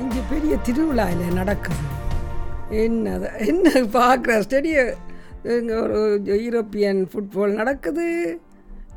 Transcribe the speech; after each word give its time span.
இங்கே 0.00 0.20
பெரிய 0.32 0.54
திருவிழாவில் 0.66 1.36
நடக்குது. 1.40 1.84
என்ன 2.84 3.14
என்ன 3.50 3.66
பார்க்குற? 3.98 4.34
ஸ்டெடிய 4.46 4.76
இங்கே 5.56 5.74
ஒரு 5.84 5.98
யூரோப்பியன் 6.44 7.00
ஃபுட்பால் 7.10 7.58
நடக்குது. 7.60 8.06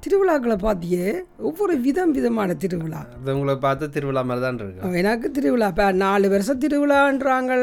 திருவிழாக்களை 0.03 0.57
பார்த்தியே 0.65 1.07
ஒவ்வொரு 1.47 1.73
விதம் 1.85 2.13
விதமான 2.17 2.53
திருவிழா. 2.63 3.01
உங்களை 3.33 3.55
பார்த்து 3.65 3.85
திருவிழா 3.95 4.21
மாதிரி 4.29 4.43
தான் 4.45 4.59
இருக்கு. 4.61 4.99
எனக்கு 5.01 5.27
திருவிழா 5.37 5.67
இப்போ 5.73 5.87
நாலு 6.05 6.27
வருஷம் 6.35 6.61
திருவிழான்றாங்க 6.65 7.53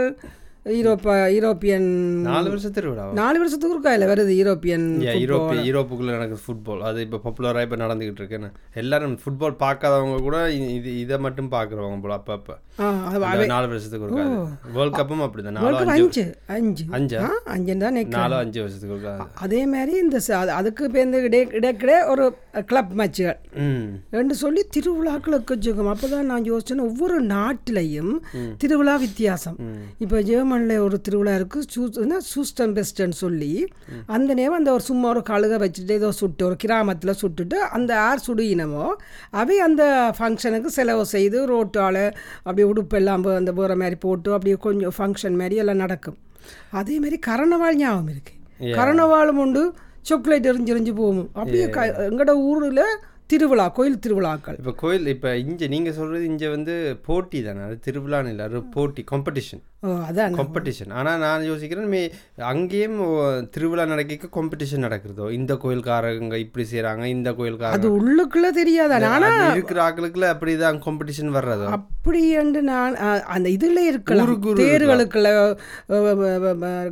யூரோப்பா 0.66 1.12
யூரோப்பியன் 1.34 1.86
நாலு 2.26 2.48
வருஷம் 2.52 2.72
திருவிழா. 2.76 3.02
நாலு 3.18 3.36
வருஷத்துக்கு 3.40 3.74
இருக்கா 3.74 3.90
இல்லை? 3.96 4.06
வருது 4.10 4.32
யூரோப்பியன் 4.38 4.86
யூரோப்பிய 5.16 5.58
யூரோப்புக்குள்ள 5.68 6.10
நடக்குது 6.16 6.42
ஃபுட்பால் 6.44 6.82
அது 6.88 6.98
இப்போ 7.06 7.18
பாப்புலராக 7.24 7.66
இப்போ 7.66 7.78
நடந்துக்கிட்டு 7.82 8.22
இருக்குன்னு 8.22 8.48
எல்லாரும் 8.82 9.14
ஃபுட்பால் 9.22 9.56
பார்க்காதவங்க 9.60 10.18
கூட 10.26 10.38
இது 10.72 10.90
இதை 11.02 11.18
மட்டும் 11.26 11.50
பார்க்குறவங்க 11.52 11.98
போல 12.00 12.16
அது 13.08 13.20
இந்த 13.34 13.46
நாலு 13.52 13.68
வருஷத்துக்கு 13.70 14.06
ஒருக்கா 14.06 14.24
வேர்ல்ட் 14.76 14.98
கப்பும் 14.98 15.24
அப்படிதான். 15.26 15.56
நாலோ 15.58 15.68
உங்களுக்கு 15.68 15.94
அஞ்சு 15.96 16.24
அஞ்சு 16.56 16.84
அஞ்சு. 16.90 17.18
அஞ்சா? 17.52 17.78
தான் 17.84 18.00
நாலோ 18.16 18.38
அஞ்சு 18.42 18.58
வருஷத்துக்கு 18.62 18.96
ஒருக்கா 18.96 19.14
அதே 19.44 19.60
மாதிரி 19.72 19.94
இந்த 20.02 20.18
அதுக்கு 20.56 20.84
பேருந்து 20.94 21.22
இடை 21.26 21.40
இடைக்கிடையே 21.58 22.00
ஒரு 22.12 22.26
கிளப் 22.68 22.92
மேட்சுகள் 22.98 23.38
என்று 24.18 24.36
சொல்லி 24.42 24.62
திருவிழாக்களுக்கு 24.74 25.54
வச்சுக்கோம் 25.54 25.92
அப்போ 25.92 26.06
தான் 26.10 26.30
நான் 26.30 26.48
யோசிச்சேன் 26.50 26.84
ஒவ்வொரு 26.86 27.16
நாட்டிலையும் 27.32 28.12
திருவிழா 28.60 28.94
வித்தியாசம். 29.02 29.56
இப்போ 30.04 30.16
ஜெர்மனில் 30.56 30.84
ஒரு 30.86 30.96
திருவிழா 31.06 31.32
இருக்குது 31.38 32.20
சூஸ்டம் 32.32 32.74
பெஸ்ட்னு 32.76 33.16
சொல்லி. 33.22 33.50
அந்த 34.14 34.30
நேரம் 34.38 34.58
அந்த 34.58 34.70
ஒரு 34.76 34.84
சும்மா 34.88 35.06
ஒரு 35.14 35.22
கழுகை 35.30 35.56
வச்சுட்டு 35.62 35.96
ஏதோ 36.00 36.08
சுட்டு 36.20 36.42
ஒரு 36.48 36.56
கிராமத்தில் 36.64 37.18
சுட்டுட்டு 37.22 37.56
அந்த 37.76 37.90
யார் 38.02 38.24
சுடுயினமோ 38.26 38.84
அவை 39.40 39.56
அந்த 39.68 39.82
ஃபங்க்ஷனுக்கு 40.18 40.70
செலவு 40.78 41.04
செய்து 41.14 41.40
ரோட்டால் 41.52 42.02
அப்படியே 42.44 42.68
உடுப்பெல்லாம் 42.72 43.26
அந்த 43.40 43.52
வேறு 43.58 43.76
மாதிரி 43.82 43.98
போட்டு 44.06 44.30
அப்படியே 44.36 44.58
கொஞ்சம் 44.68 44.94
ஃபங்க்ஷன் 44.98 45.36
மாதிரி 45.40 45.60
எல்லாம் 45.64 45.82
நடக்கும். 45.84 46.18
அதே 46.80 46.96
மாதிரி 47.02 47.18
கரணவாள் 47.28 47.80
ஞாபகம் 47.82 48.12
இருக்கு. 48.14 48.32
கரணவாளும் 48.78 49.42
உண்டு 49.44 49.64
சாக்லேட் 50.10 50.48
எரிஞ்சு 50.52 50.72
எரிஞ்சு 50.74 50.94
போகும். 51.02 51.28
அப்படியே 51.40 51.66
க 51.76 51.84
எங்களோட 52.08 52.34
ஊரில் 52.48 52.82
திருவிழா 53.30 53.64
கோயில் 53.76 54.02
திருவிழாக்கள். 54.02 54.56
இப்போ 54.60 54.72
கோயில் 54.82 55.06
இப்போ 55.12 55.30
இங்கே 55.44 55.66
நீங்கள் 55.72 55.94
சொல்கிறது 55.96 56.24
இங்கே 56.32 56.48
வந்து 56.52 56.74
போட்டி 57.06 57.38
தானே 57.46 57.62
அது 57.68 57.76
திருவிழான்னு 57.86 58.30
இல்லை 58.32 58.44
அது 58.48 58.58
போட்டி 58.76 59.02
காம்படிஷன் 59.12 59.62
அதான். 59.86 60.34
காம்படிஷன் 60.34 60.92
ஆனால் 60.92 61.18
நான் 61.18 61.42
யோசிக்கிறேன் 61.42 61.86
மே 61.86 62.10
அங்கேயும் 62.36 62.98
திருவிழா 63.50 63.84
நடக்க 63.84 64.04
காம்படிஷன் 64.34 64.84
நடக்கிறதோ 64.84 65.30
இந்த 65.30 65.54
கோயில்காரங்க 65.54 66.34
இப்படி 66.34 66.66
செய்கிறாங்க 66.72 67.04
இந்த 67.04 67.30
அது 67.30 67.38
கோயில்காரங்க 67.38 67.90
உள்ளுக்குள்ள 67.98 68.50
தெரியாதா. 68.54 68.98
நானா 68.98 69.26
அது 69.26 69.52
இருக்கிற 69.52 69.88
ஆக்களுக்குள்ள 69.88 70.26
அப்படிதான் 70.32 70.80
காம்படிஷன் 70.86 71.34
வர்றதோ? 71.36 71.66
அப்படி 71.68 72.30
என்று 72.30 72.62
நான் 72.62 72.94
அந்த 73.26 73.48
இதுல 73.48 73.78
இருக்கலாம். 73.84 74.42
தேர்களுக்குள்ள 74.44 75.28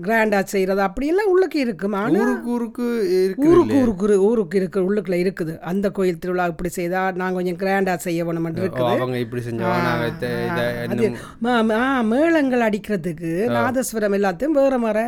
கிராண்டா 0.00 0.42
செய்யறது 0.44 0.80
அப்படியெல்லாம் 0.80 1.30
உள்ளுக்கு 1.30 1.60
இருக்கும். 1.60 1.92
ஆனா 1.92 2.20
ஊருக்கு 2.20 2.50
ஊருக்கு 2.50 2.86
இருக்கு 3.24 3.48
ஊருக்கு 3.48 3.76
ஊருக்கு 3.80 4.22
ஊருக்கு 4.24 4.56
இருக்கு 4.56 4.80
உள்ளுக்குள்ள 4.84 5.16
இருக்குது. 5.24 5.58
அந்த 5.58 5.90
கோயில் 5.90 6.18
திருவிழா 6.18 6.46
இப்படி 6.46 6.68
செய்தா 6.68 7.10
நான் 7.10 7.32
கொஞ்சம் 7.32 7.56
கிராண்டா 7.56 7.96
செய்ய 7.96 8.24
வேணும் 8.24 8.46
இருக்குது. 8.46 8.70
அவங்க 8.94 9.18
இப்படி 9.18 9.42
செஞ்சவங்க 9.42 9.82
நாங்கள் 9.82 10.12
இத- 10.16 11.12
அடிக்கிறதுக்கு 12.84 13.30
நாதஸ்வரம் 13.56 14.14
எல்லாத்தையும் 14.18 14.56
வேறு 14.58 14.78
வேறு 14.80 15.04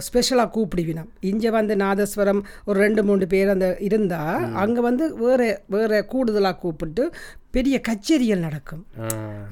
ஸ்பெஷலாக 0.00 0.48
கூப்பிடுவினோம். 0.54 1.10
இங்கே 1.20 1.50
வந்து 1.50 1.76
நாதஸ்வரம் 1.76 2.40
ஒரு 2.64 2.78
ரெண்டு 2.80 3.04
மூணு 3.04 3.26
பேர் 3.26 3.48
அந்த 3.48 3.68
இருந்தால் 3.80 4.52
அங்கே 4.54 4.80
வந்து 4.80 5.16
வேறு 5.16 5.48
வேறு 5.66 6.06
கூடுதலாக 6.06 6.56
கூப்பிட்டு 6.56 7.04
பெரிய 7.50 7.76
கச்சேரிகள் 7.88 8.38
நடக்கும். 8.38 8.80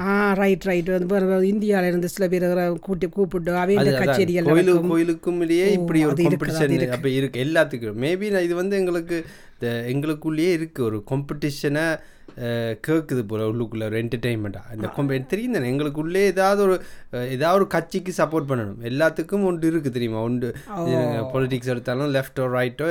ஆ. 0.01 0.33
ரைட் 0.33 0.63
ரைட் 0.63 0.89
வந்து 0.91 1.47
இந்தியாவில் 1.47 1.89
இருந்து 1.89 2.09
சில 2.09 2.29
பேர் 2.29 2.47
கூட்டி 2.79 3.09
கூப்பிட்டு 3.09 3.56
அவை 3.56 3.75
இந்த 3.77 3.91
அதான், 3.91 4.03
கச்சேரிகள் 4.03 4.49
கோயிலு 4.49 4.62
நடக்கும். 4.62 4.89
கோயிலுக்கும் 4.89 5.41
இல்லையே 5.41 5.72
இப்படி 5.72 6.05
ஒரு 6.05 6.17
காம்படிஷன் 6.22 6.71
இருக்கு. 6.71 6.97
அப்போ 6.97 7.09
இருக்கு. 7.09 7.45
எல்லாத்துக்கும். 7.45 8.01
மேபி 8.06 8.43
இது 8.43 8.55
வந்து 8.55 8.77
எங்களுக்கு 8.77 9.19
எங்களுக்குள்ளேயே 9.93 10.53
இருக்கு. 10.53 10.84
ஒரு 10.84 10.99
காம்படிஷனை 11.11 11.87
கேட்குது 12.87 13.22
போல 13.31 13.48
உள்ளுக்குள்ள 13.53 13.88
ஒரு 13.91 13.98
என்டர்டெயின்மெண்ட்டாக 14.03 14.76
இந்த 14.76 14.91
கொம்ப 14.97 15.19
தெரியும் 15.32 15.56
தானே. 15.56 15.70
எங்களுக்குள்ளே 15.72 16.22
ஏதாவது 16.32 16.62
ஒரு 16.66 16.76
ஏதாவது 17.37 17.59
ஒரு 17.60 17.66
கட்சிக்கு 17.76 18.15
சப்போர்ட் 18.20 18.50
பண்ணணும். 18.53 18.81
எல்லாத்துக்கும் 18.93 19.48
ஒன்று 19.50 19.72
இருக்குது 19.72 19.97
தெரியுமா? 19.98 20.22
ஒன்று 20.28 20.50
பொலிட்டிக்ஸ் 21.34 21.72
எடுத்தாலும் 21.75 22.15
லெஃப்டோ 22.19 22.47
ரைட்டோ 22.56 22.88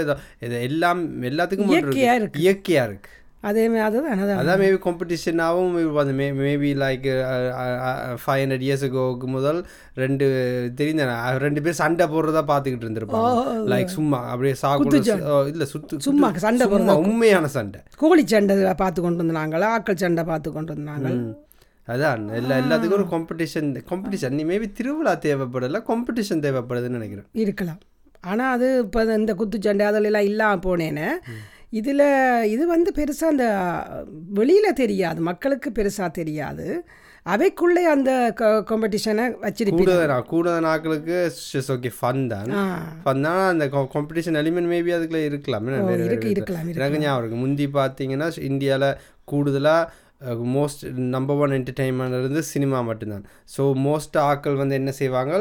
ஏதோ 0.47 0.59
எல்லாம் 0.69 1.01
எல்லாத்துக்கும் 1.31 1.73
ஒன்று 1.73 1.79
இயற்கையா 1.79 2.13
இருக்கு. 2.21 2.43
இயற்கையாக 2.45 2.89
இருக்குது 2.89 3.19
அதே 3.49 3.63
மாதிரி 3.69 3.83
அதுதான் 3.85 4.39
அதான். 4.41 4.59
மேபி 4.61 4.77
காம்படிஷனாகவும் 4.85 5.75
அது 6.01 6.11
may 6.19 6.27
maybe 6.39 6.69
like 6.81 7.05
five 8.23 8.41
hundred 8.43 8.65
இயர்ஸுக்கு 8.67 9.27
முதல் 9.35 9.59
ரெண்டு 10.03 10.25
தெரிந்த 10.79 11.05
ரெண்டு 11.45 11.63
பேர் 11.65 11.79
சண்டை 11.81 12.05
போடுறதா 12.13 12.43
பார்த்துக்கிட்டு 12.51 12.87
இருந்திருப்பாங்க. 12.87 13.31
லைக் 13.73 13.93
சும்மா 13.97 14.19
அப்படியே 14.33 14.55
சாகுல 14.63 14.99
இல்லை 15.53 15.67
சுத்து 15.73 16.01
சும்மா 16.07 16.29
சண்டை 16.45 16.67
சும்மா 16.75 16.95
உண்மையான 17.05 17.49
சண்டை. 17.57 17.81
கோழி 18.03 18.25
சண்டை 18.33 18.57
பார்த்து 18.83 19.05
கொண்டு 19.07 19.23
இருந்தாங்க 19.23 19.63
ஆக்கள் 19.75 20.03
சண்டை 20.03 20.25
பார்த்து 20.31 20.51
கொண்டு 20.57 20.73
இருந்தாங்க 20.75 21.09
அதான் 21.87 22.25
எல்லா 22.39 22.55
எல்லாத்துக்கும் 22.61 22.99
ஒரு 22.99 23.07
காம்படிஷன் 23.13 23.69
காம்படிஷன் 23.91 24.35
நீ 24.39 24.43
மேபி 24.51 24.67
திருவிழா 24.79 25.13
தேவைப்படல 25.25 25.79
காம்படிஷன் 25.87 26.43
தேவைப்படுதுன்னு 26.45 26.99
நினைக்கிறேன். 26.99 27.27
இருக்கலாம். 27.43 27.79
ஆனால் 28.31 28.51
அது 28.55 28.67
இப்போ 28.83 29.01
இந்த 29.17 29.33
குத்துச்சண்டை 29.39 29.85
அதிலெல்லாம் 29.89 30.27
இல்லாமல் 30.29 30.63
போனேன்னு 30.65 31.07
இதில் 31.79 32.07
இது 32.53 32.63
வந்து 32.75 32.89
பெருசாக 32.97 33.33
அந்த 33.33 33.45
வெளியில் 34.39 34.79
தெரியாது 34.81 35.19
மக்களுக்கு 35.29 35.69
பெருசாக 35.77 36.09
தெரியாது. 36.19 36.65
அவைக்குள்ளே 37.33 37.81
அந்த 37.93 38.11
காம்படிஷனை 38.69 39.25
வச்சிருப்பீங்க 39.45 39.87
கூடுதல் 39.87 40.29
கூடுதல் 40.31 40.65
நாட்களுக்கு 40.67 41.17
ஓகே 41.75 41.91
ஃபன் 41.97 42.23
தான். 42.33 42.51
ஃபன் 43.03 43.25
தான். 43.27 43.43
அந்த 43.53 43.65
காம்படிஷன் 43.95 44.39
எலிமெண்ட் 44.41 44.71
மேபி 44.73 44.95
அதுக்குள்ள 44.97 45.21
இருக்கலாம். 45.29 45.67
இருக்கு 46.07 46.31
இருக்கலாம் 46.35 46.67
இருக்கு 46.69 46.81
எனக்கு 46.81 47.03
ஞாபகம் 47.07 47.43
முந்தி 47.45 47.67
பார்த்தீங்கன்னா 47.79 48.29
இந்தியாவில் 48.51 48.89
கூடுதலாக 49.33 50.09
மோஸ்ட் 50.55 50.81
நம்பர் 51.13 51.39
ஒன் 51.43 51.53
என்டர்டெயின்மெண்ட் 51.57 52.17
இருந்து 52.21 52.41
சினிமா 52.53 52.79
மட்டும்தான். 52.89 53.23
ஸோ 53.53 53.61
மோஸ்ட் 53.85 54.17
ஆட்கள் 54.29 54.59
வந்து 54.59 54.75
என்ன 54.79 54.91
செய்வாங்க 54.99 55.33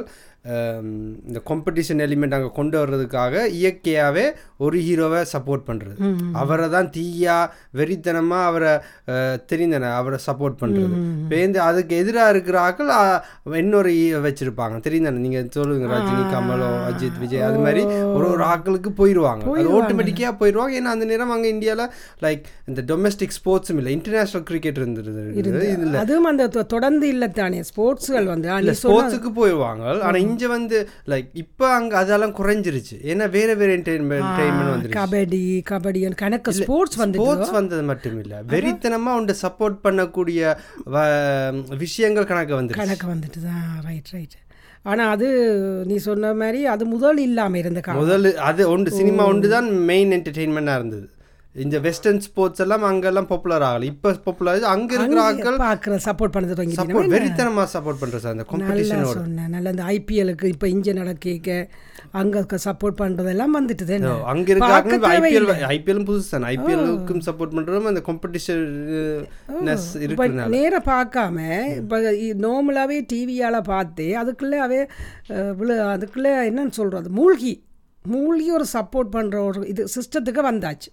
இந்த 1.24 1.38
காம்படிஷன் 1.46 2.02
எலிமெண்ட் 2.04 2.36
அங்கே 2.36 2.50
கொண்டு 2.54 2.76
வர்றதுக்காக 2.78 3.32
இயற்கையாகவே 3.56 4.24
ஒரு 4.60 4.76
ஹீரோவை 4.84 5.20
சப்போர்ட் 5.32 5.64
பண்ணுறது 5.66 5.98
அவரை 6.40 6.66
தான் 6.72 6.88
தீயா 6.94 7.36
வெறித்தனமாக 7.78 8.48
அவரை 8.48 8.72
தெரிந்தன 9.50 9.68
அவரை 9.96 10.18
சப்போர்ட் 10.24 10.56
பண்ணுறது 10.60 10.96
பேருந்து 11.30 11.60
அதுக்கு 11.66 11.94
எதிராக 12.00 12.32
இருக்கிற 12.34 12.56
ஆட்கள் 12.62 12.92
அஹ், 12.94 13.20
இன்னொரு 13.60 13.92
வச்சிருப்பாங்க. 14.24 14.48
தெரியுதானே 14.86 15.20
நீங்கள் 15.24 15.50
சொல்லுங்க 15.54 15.86
ரஜினி 15.92 16.24
கமலோ 16.32 16.70
அஜித் 16.88 17.20
விஜய் 17.22 17.46
அது 17.46 17.60
மாதிரி 17.60 17.82
ஒரு 18.12 18.26
ஒரு 18.30 18.44
ஆட்களுக்கு 18.50 18.92
போயிடுவாங்க 18.98 19.44
அது 19.54 19.68
ஆட்டோமேட்டிக்காக 19.78 20.34
போயிடுவாங்க 20.40 20.74
ஏன்னா 20.78 20.92
அந்த 20.94 21.08
நேரம் 21.10 21.34
அங்கே 21.34 21.50
இந்தியாவில் 21.54 21.86
லைக் 22.22 22.42
இந்த 22.68 22.80
டொமஸ்டிக் 22.90 23.36
ஸ்போர்ட்ஸும் 23.38 23.80
இல்லை 23.80 23.94
இன்டர்நேஷ்னல் 23.96 24.46
கிரிக்கெட் 24.48 24.80
இருந்தது 24.80 25.14
அதுவும் 26.00 26.30
அந்த 26.30 26.44
தொடர்ந்து 26.70 27.06
இல்லத்தானே 27.12 27.62
ஸ்போர்ட்ஸ்கள் 27.68 28.28
வந்து 28.30 28.50
இல்லை 28.60 28.76
ஸ்போர்ட்ஸுக்கு 28.80 29.32
போயிடுவாங்க 29.38 29.84
ஆனால் 30.02 30.22
இங்கே 30.30 30.48
வந்து 30.56 30.78
லைக் 31.12 31.28
இப்போ 31.42 31.66
அங்கே 31.78 31.96
அதெல்லாம் 32.02 32.34
குறைஞ்சிருச்சு. 32.40 32.96
ஏன்னா 33.10 33.28
வேற 33.36 33.48
வேற 33.60 33.70
என்டர்டைன்மெண்ட் 33.78 34.42
வந்துருச்சு. 34.72 34.98
கபடி 35.00 35.42
கபடி 35.70 36.02
கணக்கு 36.24 36.56
ஸ்போர்ட்ஸ் 36.60 37.00
வந்து 37.04 37.18
ஸ்போர்ட்ஸ் 37.20 37.56
வந்தது 37.60 37.84
மட்டும் 37.92 38.18
இல்லை 38.24 38.38
வெறித்தனமாக 38.54 39.20
உன்னை 39.22 39.36
சப்போர்ட் 39.44 39.78
பண்ணக்கூடிய 39.86 40.54
விஷயங்கள் 41.84 42.30
கணக்கு 42.32 42.54
வந்துருச்சு. 42.60 42.84
கணக்கு 42.84 43.08
வந்துட்டு 43.14 43.40
தான் 43.48 43.66
ரைட் 43.88 44.12
ரைட் 44.16 44.38
ஆனால் 44.90 45.10
அது 45.14 45.26
நீ 45.88 45.96
சொன்ன 46.08 46.28
மாதிரி 46.42 46.60
அது 46.74 46.82
முதல் 46.92 47.18
இல்லாமல் 47.24 47.60
இருந்த 47.62 47.80
முதல்ல 48.02 48.30
அது 48.50 48.62
ஒன்று 48.74 48.98
சினிமா 49.00 49.22
ஒன்று 49.32 49.48
தான் 49.54 49.68
மெயின் 49.90 50.14
என்டர்டெயின்மெண்ட்டாக 50.16 50.80
இருந்தது. 50.80 51.06
இந்த 51.54 51.76
வெஸ்டர்ன் 51.84 52.20
ஸ்போர்ட்ஸ் 52.24 52.62
எல்லாம் 52.64 52.84
அங்கெல்லாம் 52.88 53.26
பாப்புலர் 53.30 53.64
ஆகல. 53.68 53.86
இப்போ 53.92 54.08
பாப்புலர் 54.26 54.66
அங்கே 54.72 54.92
இருக்கிற 54.96 55.20
ஆட்கள் 55.28 55.56
பார்க்குற 55.62 55.94
சப்போர்ட் 56.04 56.34
பண்ணது 56.34 56.56
தொடங்கி 56.58 57.08
வெறித்தனமாக 57.14 57.66
சப்போர்ட் 57.72 57.98
பண்ணுறது 58.02 58.22
சார் 58.24 58.34
அந்த 58.36 58.44
காம்படிஷனோட 58.50 59.14
சொன்னேன். 59.16 59.50
நல்ல 59.54 59.70
இந்த 59.74 59.84
ஐபிஎலுக்கு 59.94 60.50
இப்போ 60.54 60.66
இங்கே 60.74 60.92
நடக்க 60.98 61.56
அங்கே 62.20 62.58
சப்போர்ட் 62.66 62.96
பண்ணுறதெல்லாம் 63.00 63.56
வந்துட்டு 63.58 63.96
அங்க 64.34 64.46
இருக்காங்க 64.54 65.10
ஐபிஎல் 65.16 65.48
ஐபிஎல்லும் 65.74 66.06
புதுசு 66.10 66.30
தானே. 66.34 66.52
ஐபிஎல்லுக்கும் 66.54 67.24
சப்போர்ட் 67.28 67.56
பண்றதும் 67.56 67.90
அந்த 67.92 68.04
காம்படிஷன் 68.10 68.62
இருக்கிறதுனால. 70.04 70.48
நேராக 70.56 70.82
பார்க்காம 70.92 71.48
இப்போ 71.80 71.98
நார்மலாகவே 72.46 73.00
டிவியால் 73.14 73.60
பார்த்து 73.72 74.06
அதுக்குள்ளே 74.22 74.60
அவே 74.68 74.80
அதுக்குள்ளே 75.96 76.32
என்னன்னு 76.52 76.78
சொல்கிறது 76.80 77.10
மூழ்கி. 77.20 77.54
மூழ்கி 78.14 78.48
ஒரு 78.60 78.68
சப்போர்ட் 78.76 79.12
பண்ணுற 79.18 79.36
ஒரு 79.50 79.60
இது 79.74 79.82
சிஸ்டத்துக்கு 79.96 80.42
வந்தாச்சு. 80.50 80.90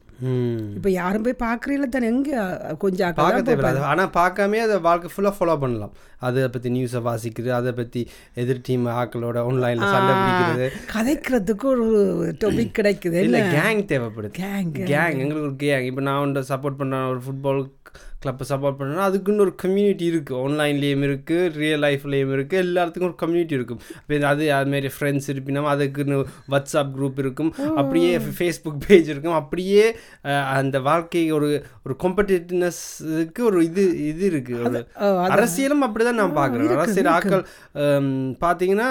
இப்போ 0.77 0.89
யாரும் 0.99 1.25
போய் 1.25 1.41
பார்க்குறீங்கள 1.45 1.87
தானே 1.95 2.07
எங்கே? 2.13 2.35
கொஞ்சம் 2.83 3.17
பார்க்க 3.19 3.41
தேவையில்ல. 3.49 3.83
ஆனால் 3.93 4.11
பார்க்காமே 4.19 4.59
அதை 4.65 4.77
வாழ்க்கை 4.87 5.11
ஃபுல்லாக 5.13 5.37
ஃபாலோ 5.39 5.55
பண்ணலாம். 5.63 5.93
அதை 6.27 6.47
பற்றி 6.55 6.69
நியூஸை 6.75 7.01
வாசிக்கிறது 7.09 7.53
அதை 7.59 7.71
பற்றி 7.79 8.01
எதிர் 8.43 8.65
டீம் 8.69 8.85
ஆக்களோட 9.01 9.43
ஆன்லைனில் 9.49 9.93
சண்டை 9.95 10.13
பிடிக்கிறது. 10.21 10.67
கதைக்கிறதுக்கு 10.95 11.67
ஒரு 11.75 11.87
டாபிக் 12.43 12.77
கிடைக்குது. 12.81 13.21
இல்லை 13.27 13.43
கேங் 13.57 13.83
தேவைப்படுது. 13.93 14.35
கேங் 14.41 14.73
கேங் 14.93 15.21
எங்களுக்கு 15.23 15.47
ஒரு 15.49 15.57
கேங் 15.65 15.87
இப்போ 15.91 16.03
நான் 16.09 16.23
ஒன்று 16.25 16.49
சப்போர்ட் 16.53 16.81
பண்ண 16.83 17.05
ஒரு 17.13 17.21
ஃபுட்பால் 17.27 17.63
கிளப்பை 18.21 18.45
சப்போர்ட் 18.49 18.77
பண்ணணும் 18.77 19.07
அதுக்குன்னு 19.07 19.43
ஒரு 19.43 19.51
கம்யூனிட்டி 19.63 20.05
இருக்குது 20.11 20.37
ஆன்லைன்லேயும் 20.43 21.03
இருக்குது 21.07 21.51
ரியல் 21.61 21.83
லைஃப்லேயும் 21.85 22.31
இருக்குது 22.35 22.61
எல்லாத்துக்கும் 22.65 23.09
ஒரு 23.09 23.17
கம்யூனிட்டி 23.21 23.53
இருக்கும். 23.57 23.81
இப்போ 24.01 24.27
அது 24.29 24.43
அதுமாரி 24.57 24.89
ஃப்ரெண்ட்ஸ் 24.95 25.29
இருப்பினோம் 25.33 25.67
அதுக்குன்னு 25.73 26.17
வாட்ஸ்அப் 26.53 26.91
குரூப் 26.95 27.19
இருக்கும். 27.23 27.51
அப்படியே 27.81 28.11
ஃபேஸ்புக் 28.37 28.79
பேஜ் 28.87 29.11
இருக்கும். 29.13 29.37
அப்படியே 29.41 29.83
அந்த 30.53 30.79
வாழ்க்கை 30.81 31.31
ஒரு 31.31 31.49
ஒரு 31.83 31.95
காம்படிட்டிவ்னஸ்க்கு 31.99 33.41
ஒரு 33.43 33.59
இது 33.65 33.83
இது 34.07 34.23
இருக்குது 34.31 34.81
அரசியலும் 35.29 35.85
அப்படிதான் 35.85 36.19
நான் 36.21 36.37
பார்க்குறேன். 36.37 36.67
அரசியல் 36.77 37.11
ஆக்கள் 37.15 37.43
பார்த்தீங்கன்னா 38.41 38.89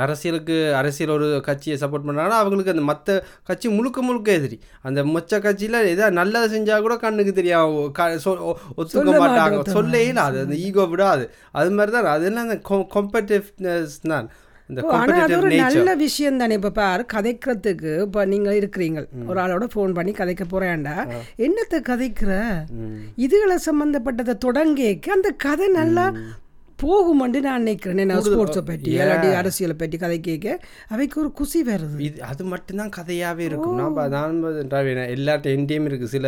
அரசியலுக்கு 0.00 0.56
அரசியல் 0.74 1.10
ஒரு 1.10 1.40
கட்சியை 1.40 1.76
சப்போர்ட் 1.78 2.04
பண்ணுறாங்கன்னா 2.04 2.40
அவங்களுக்கு 2.40 2.70
அந்த 2.70 2.82
மற்ற 2.82 3.14
கட்சி 3.42 3.68
முழுக்க 3.68 4.02
முழுக்க 4.02 4.32
எதிரி. 4.32 4.56
அந்த 4.82 5.00
மொச்ச 5.06 5.40
கட்சியில் 5.40 5.78
எதாவது 5.86 6.12
நல்லது 6.12 6.48
செஞ்சால் 6.54 6.80
கூட 6.80 6.96
கண்ணுக்கு 6.96 7.32
தெரியாது 7.32 7.64
க- 7.92 8.06
ஒத்துக்க 8.76 8.94
மாட்டாங்க. 9.22 9.40
சொல்லே 9.70 10.02
இல்லை 10.06 10.22
அது 10.24 10.38
அந்த 10.40 10.56
ஈகோ 10.60 10.84
விடாது. 10.86 11.24
அது 11.52 11.70
மாதிரி 11.70 11.92
தான் 11.92 12.12
அதெல்லாம் 12.12 12.46
அந்த 12.46 12.58
காம்படிட்டிவ்னஸ் 12.94 13.98
தான் 14.06 14.28
இந்த 14.70 14.80
ஆனா 14.96 15.14
அது 15.22 15.36
ஒரு 15.36 15.50
நல்ல 15.62 15.94
விஷயம் 15.96 16.36
தானே 16.36 16.54
இப்போ 16.54 16.70
பாரு 16.72 17.02
கதைக்கிறதுக்கு 17.14 17.92
இப்போ 18.02 18.24
நீங்கள் 18.26 18.58
இருக்கிறீங்க. 18.60 19.00
ஒரு 19.26 19.40
ஆளோட 19.40 19.66
ஃபோன் 19.74 19.94
பண்ணி 19.94 20.12
கதைக்க 20.12 20.44
போறேன்டா. 20.50 20.96
என்னத்தை 21.38 21.80
கதைக்கிற? 21.82 22.32
இதுகளை 23.18 23.56
சம்பந்தப்பட்டதை 23.66 24.36
தொடங்கேக்கு 24.46 25.10
அந்த 25.10 25.30
கதை 25.38 25.68
நல்லா 25.72 26.06
போகுமென்று 26.82 27.40
நான் 27.46 27.62
நினைக்கிறேன் 27.64 28.00
நான் 28.10 28.22
ஸ்போர்ட்ஸை 28.26 28.62
பற்றி 28.68 28.90
இல்லாட்டி 28.96 29.28
அரசியலை 29.40 29.74
பற்றி 29.80 29.96
கதை 30.02 30.18
கேட்க. 30.28 30.56
அவைக்கு 30.94 31.16
ஒரு 31.22 31.30
குசி 31.38 31.60
வருது. 31.68 31.96
இது 32.06 32.18
அது 32.30 32.42
மட்டும்தான் 32.52 32.92
கதையாகவே 32.98 33.44
இருக்கும். 33.48 33.78
நான் 33.80 34.14
நான் 34.16 34.40
வந்து 34.46 35.06
எல்லா 35.16 35.34
என்டையும் 35.54 35.88
இருக்குது 35.90 36.12
சில 36.14 36.26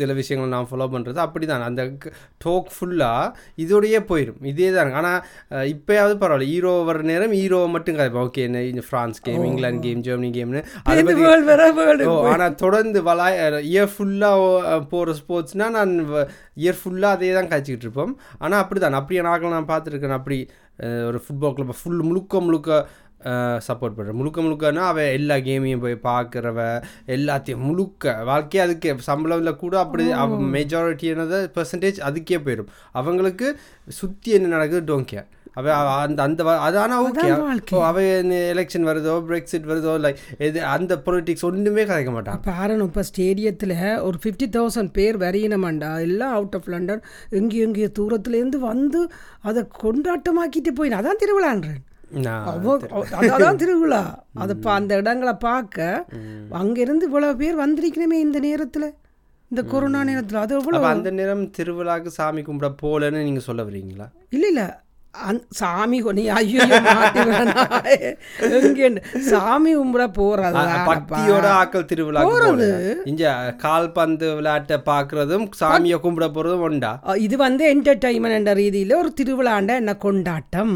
சில 0.00 0.12
விஷயங்கள் 0.20 0.52
நான் 0.54 0.68
ஃபாலோ 0.70 0.88
பண்ணுறது 0.94 1.20
அப்படி 1.26 1.48
தான் 1.52 1.66
அந்த 1.68 1.82
டோக் 2.44 2.70
ஃபுல்லாக 2.76 3.32
இதோடையே 3.64 4.00
போயிடும் 4.10 4.42
இதே 4.52 4.70
தான் 4.76 4.92
ஆனால் 5.00 5.64
இப்போயாவது 5.74 6.16
பரவாயில்ல. 6.22 6.50
ஹீரோ 6.52 6.74
வர 6.90 7.02
நேரம் 7.12 7.34
ஹீரோவை 7.40 7.68
மட்டும் 7.76 7.98
கதைப்போம் 7.98 8.26
ஓகே 8.28 8.44
என்ன 8.48 8.64
இந்த 8.72 8.84
France 8.88 9.22
game 9.28 9.46
England 9.50 9.84
game 9.86 10.04
Germany 10.08 10.32
கேம்னு 10.38 10.62
அதை 10.90 12.06
ஓ 12.12 12.16
ஆனால் 12.34 12.58
தொடர்ந்து 12.64 13.02
வலா 13.08 13.28
இயர் 13.72 13.92
ஃபுல்லாக 13.94 14.78
போகிற 14.92 15.16
ஸ்போர்ட்ஸ்னால் 15.20 15.74
நான் 15.78 15.94
இயர் 16.62 16.80
ஃபுல்லாக 16.80 17.16
அதே 17.16 17.32
தான் 17.38 17.50
காய்ச்சிக்கிட்டு 17.52 17.86
இருப்போம். 17.86 18.12
ஆனால் 18.44 18.60
அப்படி 18.62 18.78
தான் 18.84 18.98
அப்படியே 19.00 19.22
நாட்கள் 19.26 19.56
நான் 19.56 19.70
பார்த்துருக்கேன் 19.94 20.20
அப்படி 20.20 20.48
ஒரு 21.06 21.22
ஃபுட்பால் 21.24 21.52
கிளப் 21.52 21.80
ஃபுல் 21.82 22.02
முழுக்க 22.02 22.40
முழுக்க 22.40 22.88
சப்போர்ட் 23.66 23.94
பண்ணுறேன் 23.96 24.12
முழுக்க 24.12 24.42
முழுக்கன்னா 24.42 24.82
அவ 24.84 25.10
எல்லா 25.10 25.34
கேமையும் 25.34 25.80
போய் 25.80 25.94
பார்க்குறவ 26.02 26.82
எல்லாத்தையும் 27.06 27.62
முழுக்க 27.66 28.24
வாழ்க்கையே 28.24 28.66
அதுக்கே 28.66 28.98
சம்பளம்ல 29.06 29.56
கூட 29.56 29.78
அப்படி 29.78 30.10
அவ 30.10 30.40
மெஜாரிட்டியானது 30.40 31.38
பெர்சன்டேஜ் 31.54 32.00
அதுக்கே 32.08 32.38
போயிடும். 32.46 32.70
அவங்களுக்கு 32.92 33.58
சுற்றி 33.88 34.32
என்ன 34.32 34.46
நடக்குது 34.46 34.82
டோன் 34.90 35.06
கேர் 35.12 35.28
அவ 35.56 35.66
அந்த 36.04 36.20
அந்த 36.22 36.42
அது 36.66 36.76
ஆனால் 36.78 37.02
ஓகே 37.06 37.80
அவ 37.88 37.98
எலெக்ஷன் 38.52 38.86
வருதோ 38.90 39.14
பிரெக்சிட் 39.28 39.68
வருதோ 39.72 39.92
லைக் 40.04 40.20
இது 40.48 40.60
அந்த 40.74 40.94
பொலிட்டிக்ஸ் 41.06 41.46
ஒன்றுமே 41.50 41.84
கதைக்க 41.90 42.12
மாட்டான் 42.16 42.42
பாருங்க 42.50 42.88
இப்போ 42.90 43.04
ஸ்டேடியத்தில் 43.10 43.76
ஒரு 44.08 44.18
ஃபிஃப்டி 44.22 44.48
தௌசண்ட் 44.56 44.92
பேர் 44.98 45.18
வரையினமாண்டா 45.24 45.90
எல்லாம் 46.08 46.34
அவுட் 46.38 46.56
ஆஃப் 46.58 46.70
லண்டன் 46.74 47.02
எங்கேயும் 47.38 47.66
எங்கேயோ 47.68 47.90
தூரத்துலேருந்து 48.00 48.60
வந்து 48.70 49.00
அதை 49.48 49.62
கொண்டாட்டமாக்கிட்டு 49.82 50.72
போயின. 50.78 50.98
அதான் 51.02 51.22
திருவிழான்றேன் 51.22 51.82
அதான் 53.28 53.60
திருவிழா. 53.62 54.02
அதை 54.42 54.54
அந்த 54.78 54.92
இடங்களை 55.00 55.34
பார்க்க 55.46 56.06
அங்கேருந்து 56.60 57.06
இவ்வளோ 57.08 57.30
பேர் 57.40 57.56
வந்திருக்கணுமே 57.62 58.18
இந்த 58.26 58.38
நேரத்தில்? 58.46 58.88
இந்த 59.50 59.62
கொரோனா 59.72 60.00
நேரத்தில். 60.10 60.42
அது 60.42 60.54
எவ்வளோ 60.60 60.78
அந்த 60.92 61.10
நேரம் 61.18 61.44
திருவிழாக்கு 61.58 62.10
சாமி 62.18 62.42
கும்பிட 62.48 62.70
போலன்னு 62.82 63.26
நீங்க 63.28 63.42
சொல்ல 63.48 63.62
வரீங்களா? 63.68 64.06
இல்லை 64.36 64.48
இல்லை. 64.52 64.68
அந் 65.22 65.38
சாமி 65.50 66.02
கொ- 66.02 66.12
நீ 66.12 66.26
ஐயோ 66.28 66.64
சாமி 69.20 69.76
கும்பிட 69.76 70.10
போறது 70.18 70.56
பக்தியோட 70.86 71.46
ஆக்கள் 71.54 71.84
திருவிழா 71.84 72.22
இங்க 73.04 73.24
கால்பந்து 73.56 74.34
விளையாட்டை 74.34 74.80
பாக்குறதும் 74.86 75.48
சாமியை 75.60 75.98
கும்பிட 76.02 76.28
போறதும் 76.30 76.60
உண்டா? 76.60 77.00
இது 77.18 77.36
வந்து 77.36 77.74
என்டர்டைன்மெண்ட் 77.74 78.30
என்ற 78.30 78.52
ரீதியில் 78.52 78.94
ஒரு 78.94 79.14
திருவிழாண்ட 79.20 79.74
என்ன 79.74 79.96
கொண்டாட்டம். 79.96 80.74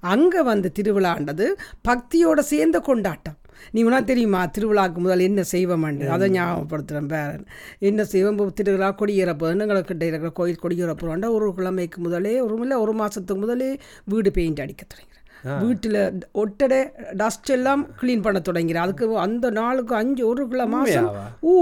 அங்கே 0.00 0.40
வந்து 0.42 0.72
திருவிழாண்டது 0.78 1.48
பக்தியோட 1.88 2.38
சேர்ந்த 2.38 2.78
கொண்டாட்டம். 2.80 3.36
நீ 3.70 3.84
உனா 3.84 4.04
தெரியுமா? 4.04 4.40
திருவிழாக்கு 4.58 4.98
முதல் 5.04 5.18
என்ன 5.18 5.44
செய்வோம்ண்டு 5.52 6.06
அதை 6.06 6.30
ஞாபகப்படுத்துகிறேன் 6.30 7.08
பேரன் 7.08 7.46
என்ன 7.78 8.04
செய்வோம்? 8.04 8.52
திருவிழா 8.52 8.88
கொடியேறப்போதுன்னு 8.92 9.64
எங்களுக்கு 9.66 10.06
இருக்கிற 10.06 10.30
கோயில் 10.30 10.62
கொடியேறப்போறாண்டா 10.62 11.30
ஒரு 11.30 11.54
கிழமைக்கு 11.56 11.96
முதலே 11.96 12.40
ஒரு 12.40 12.58
இல்லை 12.60 12.76
ஒரு 12.76 12.92
மாதத்துக்கு 12.92 13.40
முதலே 13.40 13.78
வீடு 14.04 14.30
பெயிண்ட் 14.30 14.60
அடிக்க 14.60 14.84
தொடங்கிறேன். 14.84 15.21
வீட்டில் 15.62 15.98
ஒட்டடை 16.32 16.80
டஸ்ட் 17.16 17.50
எல்லாம் 17.50 17.86
க்ளீன் 18.00 18.22
பண்ண 18.22 18.40
தொடங்கிறேன் 18.40 18.82
அதுக்கு 18.82 19.18
அந்த 19.18 19.50
நாளுக்கு 19.50 19.94
அஞ்சு 19.94 20.26
ஒரு 20.26 20.48
கிலோ 20.48 20.66
மாதம் 20.66 21.10
ஓ 21.40 21.54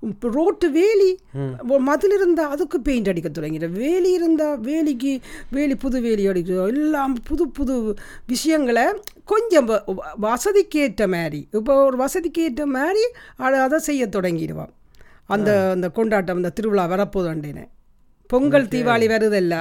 இப்போ 0.00 0.28
ரோட்டு 0.28 0.70
வேலி 0.70 1.10
மதில் 1.78 2.12
இருந்தால் 2.12 2.50
அதுக்கு 2.50 2.80
பெயிண்ட் 2.80 3.08
அடிக்க 3.08 3.28
தொடங்கிறேன் 3.28 3.72
வேலி 3.72 4.12
இருந்தால் 4.12 4.60
வேலிக்கு 4.60 5.20
வேலி 5.50 5.76
புது 5.76 6.00
வேலி 6.00 6.28
அடிக்க 6.28 6.66
எல்லாம் 6.66 7.14
புது 7.24 7.48
புது 7.48 7.96
விஷயங்களை 8.26 8.86
கொஞ்சம் 9.24 9.68
வசதிக்கேற்ற 10.20 11.08
மாதிரி. 11.08 11.48
இப்போ 11.52 11.84
ஒரு 11.84 11.96
வசதிக்கேற்ற 12.04 12.64
மாதிரி 12.64 13.04
அதை 13.36 13.60
அதை 13.60 13.78
செய்ய 13.78 14.06
தொடங்கிடுவான். 14.06 14.72
அந்த 15.26 15.70
அந்த 15.70 15.88
கொண்டாட்டம் 15.90 16.36
அந்த 16.36 16.50
திருவிழா 16.50 16.84
வரப்போதுண்டேனே 16.86 17.64
பொங்கல் 18.30 18.66
தீபாவளி 18.66 19.06
வருதல்ல? 19.06 19.54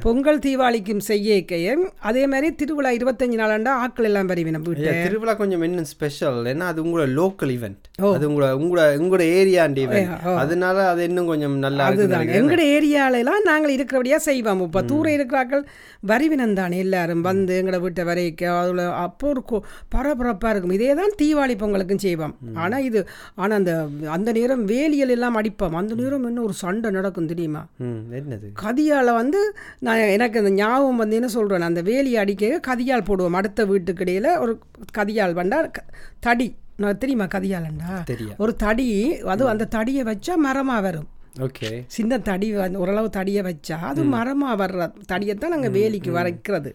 பொங்கல் 0.00 0.38
தீபாவளிக்கும் 0.38 1.02
செய்யக்கையும் 1.08 1.82
அதே 2.00 2.26
மாதிரி 2.26 2.54
திருவிழா 2.54 2.90
இருபத்தஞ்சு 2.90 3.38
நாளாண்டா 3.38 3.68
ஆட்கள் 3.76 4.04
எல்லாம் 4.04 4.28
வருவினம் 4.28 4.62
வீட்டு. 4.62 5.02
திருவிழா 5.02 5.34
கொஞ்சம் 5.34 5.62
இன்னும் 5.62 5.84
ஸ்பெஷல் 5.84 6.38
ஏன்னா 6.44 6.60
அது 6.62 6.84
உங்களோட 6.84 7.10
லோக்கல் 7.10 7.52
ஈவெண்ட் 7.54 7.80
அது 8.12 8.30
உங்களோட 8.30 8.50
உங்களோட 8.60 8.84
உங்களோட 8.98 9.24
ஏரியாண்ட 9.32 9.78
ஈவெண்ட் 9.84 10.10
அதனால 10.36 10.88
அது 10.88 11.04
இன்னும் 11.04 11.26
கொஞ்சம் 11.26 11.58
நல்லா 11.58 11.84
அதுதான். 11.86 12.26
எங்கட 12.38 12.62
ஏரியாலெல்லாம் 12.72 13.42
நாங்கள் 13.44 13.76
இருக்கிறபடியா 13.76 14.16
செய்வோம். 14.20 14.60
இப்போ 14.60 14.82
தூர 14.82 15.12
இருக்கிறார்கள் 15.12 15.64
வரிவினம் 16.06 16.54
தானே 16.54 16.78
எல்லாரும் 16.78 17.20
வந்து 17.20 17.62
எங்கட 17.62 17.80
வீட்டை 17.80 18.04
வரைக்க 18.04 18.42
அதில் 18.58 18.78
அப்போ 19.04 19.28
ஒரு 19.28 19.42
கொ- 19.50 19.62
பரபரப்பா 19.94 20.50
இருக்கும். 20.50 20.70
இதே 20.70 20.94
தான் 20.94 21.14
தீபாவளி 21.22 21.54
பொங்கலுக்கும் 21.56 21.98
செய்வோம். 21.98 22.34
ஆனா 22.54 22.78
இது 22.80 23.00
ஆனா 23.34 23.54
அந்த 23.54 23.72
அந்த 24.08 24.32
நேரம் 24.32 24.64
வேலியல் 24.64 25.08
எல்லாம் 25.08 25.42
அடிப்போம். 25.42 25.70
அந்த 25.72 25.94
நேரம் 25.94 26.24
என்ன 26.24 26.42
ஒரு 26.42 26.52
சண்டை 26.54 26.90
நடக்கும் 26.90 27.26
தெரியுமா? 27.26 27.62
என்னது? 27.90 28.52
கதியால் 28.62 29.14
வந்து 29.14 29.56
நான் 29.78 29.96
எனக்கு 29.96 30.38
அந்த 30.38 30.50
ஞாபகம் 30.50 30.96
வந்து 30.96 31.14
என்ன 31.14 31.28
சொல்கிறேன் 31.28 31.62
அந்த 31.62 31.82
வேலி 31.82 32.16
அடிக்க 32.16 32.60
கதியால் 32.68 33.02
போடுவோம். 33.02 33.30
அடுத்த 33.30 33.64
வீட்டுக்கு 33.64 34.04
இடையில 34.04 34.38
ஒரு 34.38 34.58
கதியால் 34.98 35.70
க- 35.70 35.84
தடி. 36.20 36.54
நான் 36.76 36.98
தெரியுமா 36.98 37.24
கதியாலண்டா? 37.24 38.02
தெரியும். 38.04 38.34
ஒரு 38.38 38.56
தடி 38.56 39.20
அது 39.20 39.48
அந்த 39.48 39.64
தடியை 39.64 40.04
வச்சா 40.04 40.34
மரமாக 40.34 40.80
வரும். 40.80 41.08
ஓகே. 41.36 41.84
சின்ன 41.86 42.18
தடி 42.18 42.48
ஓரளவு 42.56 43.10
தடியை 43.10 43.42
வச்சா 43.42 43.80
அது 43.80 44.04
மரமாக 44.04 44.66
வர்ற 44.66 44.80
தடியைத்தான் 45.12 45.48
நாங்கள் 45.48 45.70
வேலிக்கு 45.70 46.10
வரைக்கிறது. 46.10 46.70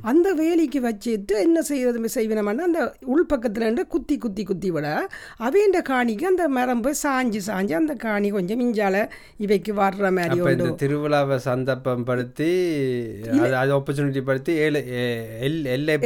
அந்த 0.00 0.34
வேலிக்கு 0.34 0.80
வச்சுட்டு 0.80 1.34
என்ன 1.40 1.62
செய்யறது 1.62 2.08
செய்வினோம்னா 2.14 2.66
அந்த 2.68 2.82
உள்பக்கத்துல 3.14 3.60
இருந்து 3.60 3.86
குத்தி 3.86 4.18
குத்தி 4.18 4.44
குத்தி 4.44 4.70
விட 4.70 5.08
அவைண்ட 5.38 5.82
காணிக்கு 5.88 6.24
அந்த 6.24 6.48
மரம் 6.48 6.80
போய் 6.80 7.00
சாஞ்சு 7.02 7.40
சாஞ்சு 7.46 7.72
அந்த 7.72 7.94
காணி 7.94 8.30
கொஞ்சம் 8.30 8.60
மிஞ்சால 8.60 8.96
இவைக்கு 9.36 9.72
வர்ற 9.72 10.12
மாதிரி 10.12 10.40
இந்த 10.52 10.70
திருவிழாவை 10.76 11.36
சந்தர்ப்பம் 11.36 12.04
படுத்தி 12.04 12.50
அது 13.60 13.72
ஆப்பர்ச்சுனிட்டி 13.78 14.20
படுத்தி 14.20 14.56
எல்லை 14.56 14.82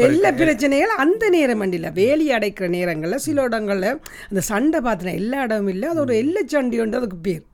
எல்லா 0.06 0.30
பிரச்சனைகள் 0.32 0.94
அந்த 0.96 1.28
நேரம் 1.28 1.72
இல்லை 1.72 1.90
வேலி 1.90 2.30
அடைக்கிற 2.30 2.68
நேரங்களில் 2.68 3.18
சில 3.18 3.48
இடங்கள்ல 3.48 3.98
அந்த 4.28 4.40
சண்டை 4.40 4.80
பார்த்தேன் 4.80 5.14
எல்லா 5.14 5.42
இடமும் 5.42 5.68
இல்லை 5.68 5.88
அது 5.88 6.00
ஒரு 6.00 6.16
எல்லை 6.16 6.42
சண்டி 6.46 6.80
உண்டு 6.80 6.96
அதுக்கு 6.96 7.16
பேர். 7.16 7.44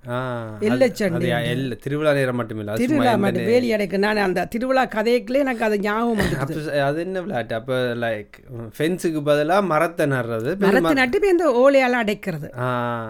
ஆ, 0.43 0.57
எல்லை 0.61 0.89
அது- 0.89 0.93
சண்டை. 0.93 1.31
அது 1.33 1.49
எல்ல 1.55 1.77
திருவிழா 1.77 2.13
நேரம் 2.13 2.39
மட்டுமில்ல 2.39 2.75
திருவிழா 2.75 3.17
மட்டும். 3.17 3.45
வேலி 3.45 3.73
அடைக்க 3.73 3.97
நான் 3.97 4.17
அந்த 4.17 4.45
திருவிழா 4.45 4.85
கதைக்குள்ளே 4.87 5.39
எனக்கு 5.39 5.65
அது 5.65 5.79
ஞாபகம் 5.79 6.39
அது 6.83 7.01
என்ன 7.01 7.21
விளையாட்டு? 7.21 7.55
அப்போ 7.55 7.75
லைக் 7.75 8.35
ஃபென்ஸுக்கு 8.79 9.21
பதிலா 9.27 9.63
மரத்தை 9.63 10.07
நடுறது 10.07 10.59
மரத்தை 10.59 10.93
நட்டு 10.93 11.29
இந்த 11.31 11.47
ஓலையால 11.65 11.97
அடைக்கிறது. 12.05 12.49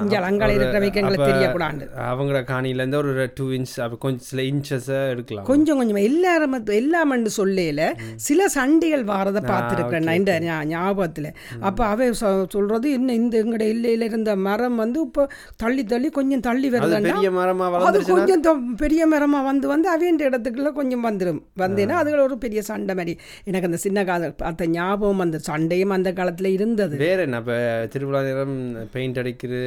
இங்க 0.03 0.19
அங்கால 0.19 0.53
இருக்கிறவைக்கு 0.53 0.95
எங்களுக்கு 0.95 1.27
தெரியக்கூடாது. 1.27 1.89
அவங்களோட 2.11 2.41
காணியிலேருந்து 2.45 2.95
ஒரு 2.95 3.31
டூ 3.35 3.49
இன்ச் 3.49 3.99
கொஞ்சம் 3.99 4.19
சில 4.19 4.43
இன்ச்சஸை 4.43 5.09
எடுக்கலாம். 5.09 5.45
கொஞ்சம் 5.45 5.77
கொஞ்சம். 5.77 5.97
எல்லாரும் 5.97 6.67
எல்லாமண்டு 6.67 7.29
சொல்லையில 7.37 7.93
சில 8.17 8.49
சண்டைகள் 8.49 9.05
வாரதை 9.05 9.43
பார்த்துருக்கேன் 9.45 10.03
நான். 10.03 10.15
இந்த 10.15 10.39
ஞாபகத்துல. 10.69 11.35
அப்போ 11.61 11.85
அவ 11.85 12.13
சொல்றது 12.49 12.93
என்ன 12.93 13.13
இந்த 13.13 13.45
எங்கட 13.45 13.65
இல்லையில 13.75 14.01
இருந்த 14.03 14.37
மரம் 14.37 14.77
வந்து 14.77 15.01
இப்போ 15.01 15.29
தள்ளி 15.57 15.85
தள்ளி 15.85 16.09
கொஞ்சம் 16.09 16.41
தள்ளி 16.41 16.71
வருதுன்னா 16.71 17.22
பெரிய 17.23 17.39
மரமா 17.39 17.67
அது 17.89 17.99
கொஞ்சம் 18.05 18.43
பெரிய 18.77 19.03
மரமாக 19.07 19.45
வந்து 19.45 19.67
வந்து 19.69 19.89
அவையன்ற 19.91 20.23
இடத்துக்குள்ள 20.31 20.73
கொஞ்சம் 20.73 21.05
வந்துடும் 21.05 21.41
வந்தேன்னா 21.59 21.97
அதுல 22.01 22.23
ஒரு 22.23 22.39
பெரிய 22.39 22.61
சண்டை 22.63 22.95
மாதிரி. 22.95 23.15
எனக்கு 23.45 23.69
அந்த 23.69 23.77
சின்ன 23.77 24.05
கால 24.05 24.21
அந்த 24.43 24.67
ஞாபகம் 24.69 25.19
அந்த 25.19 25.39
சண்டையும் 25.39 25.91
அந்த 25.91 26.13
காலத்துல 26.13 26.51
இருந்தது. 26.57 26.95
வேற 26.97 27.23
என்ன 27.23 27.39
இப்போ 27.39 27.57
திருவிழா 27.93 28.23
நேரம் 28.23 28.57
பெயிண்ட் 28.93 29.19
அடிக்கிறது 29.19 29.61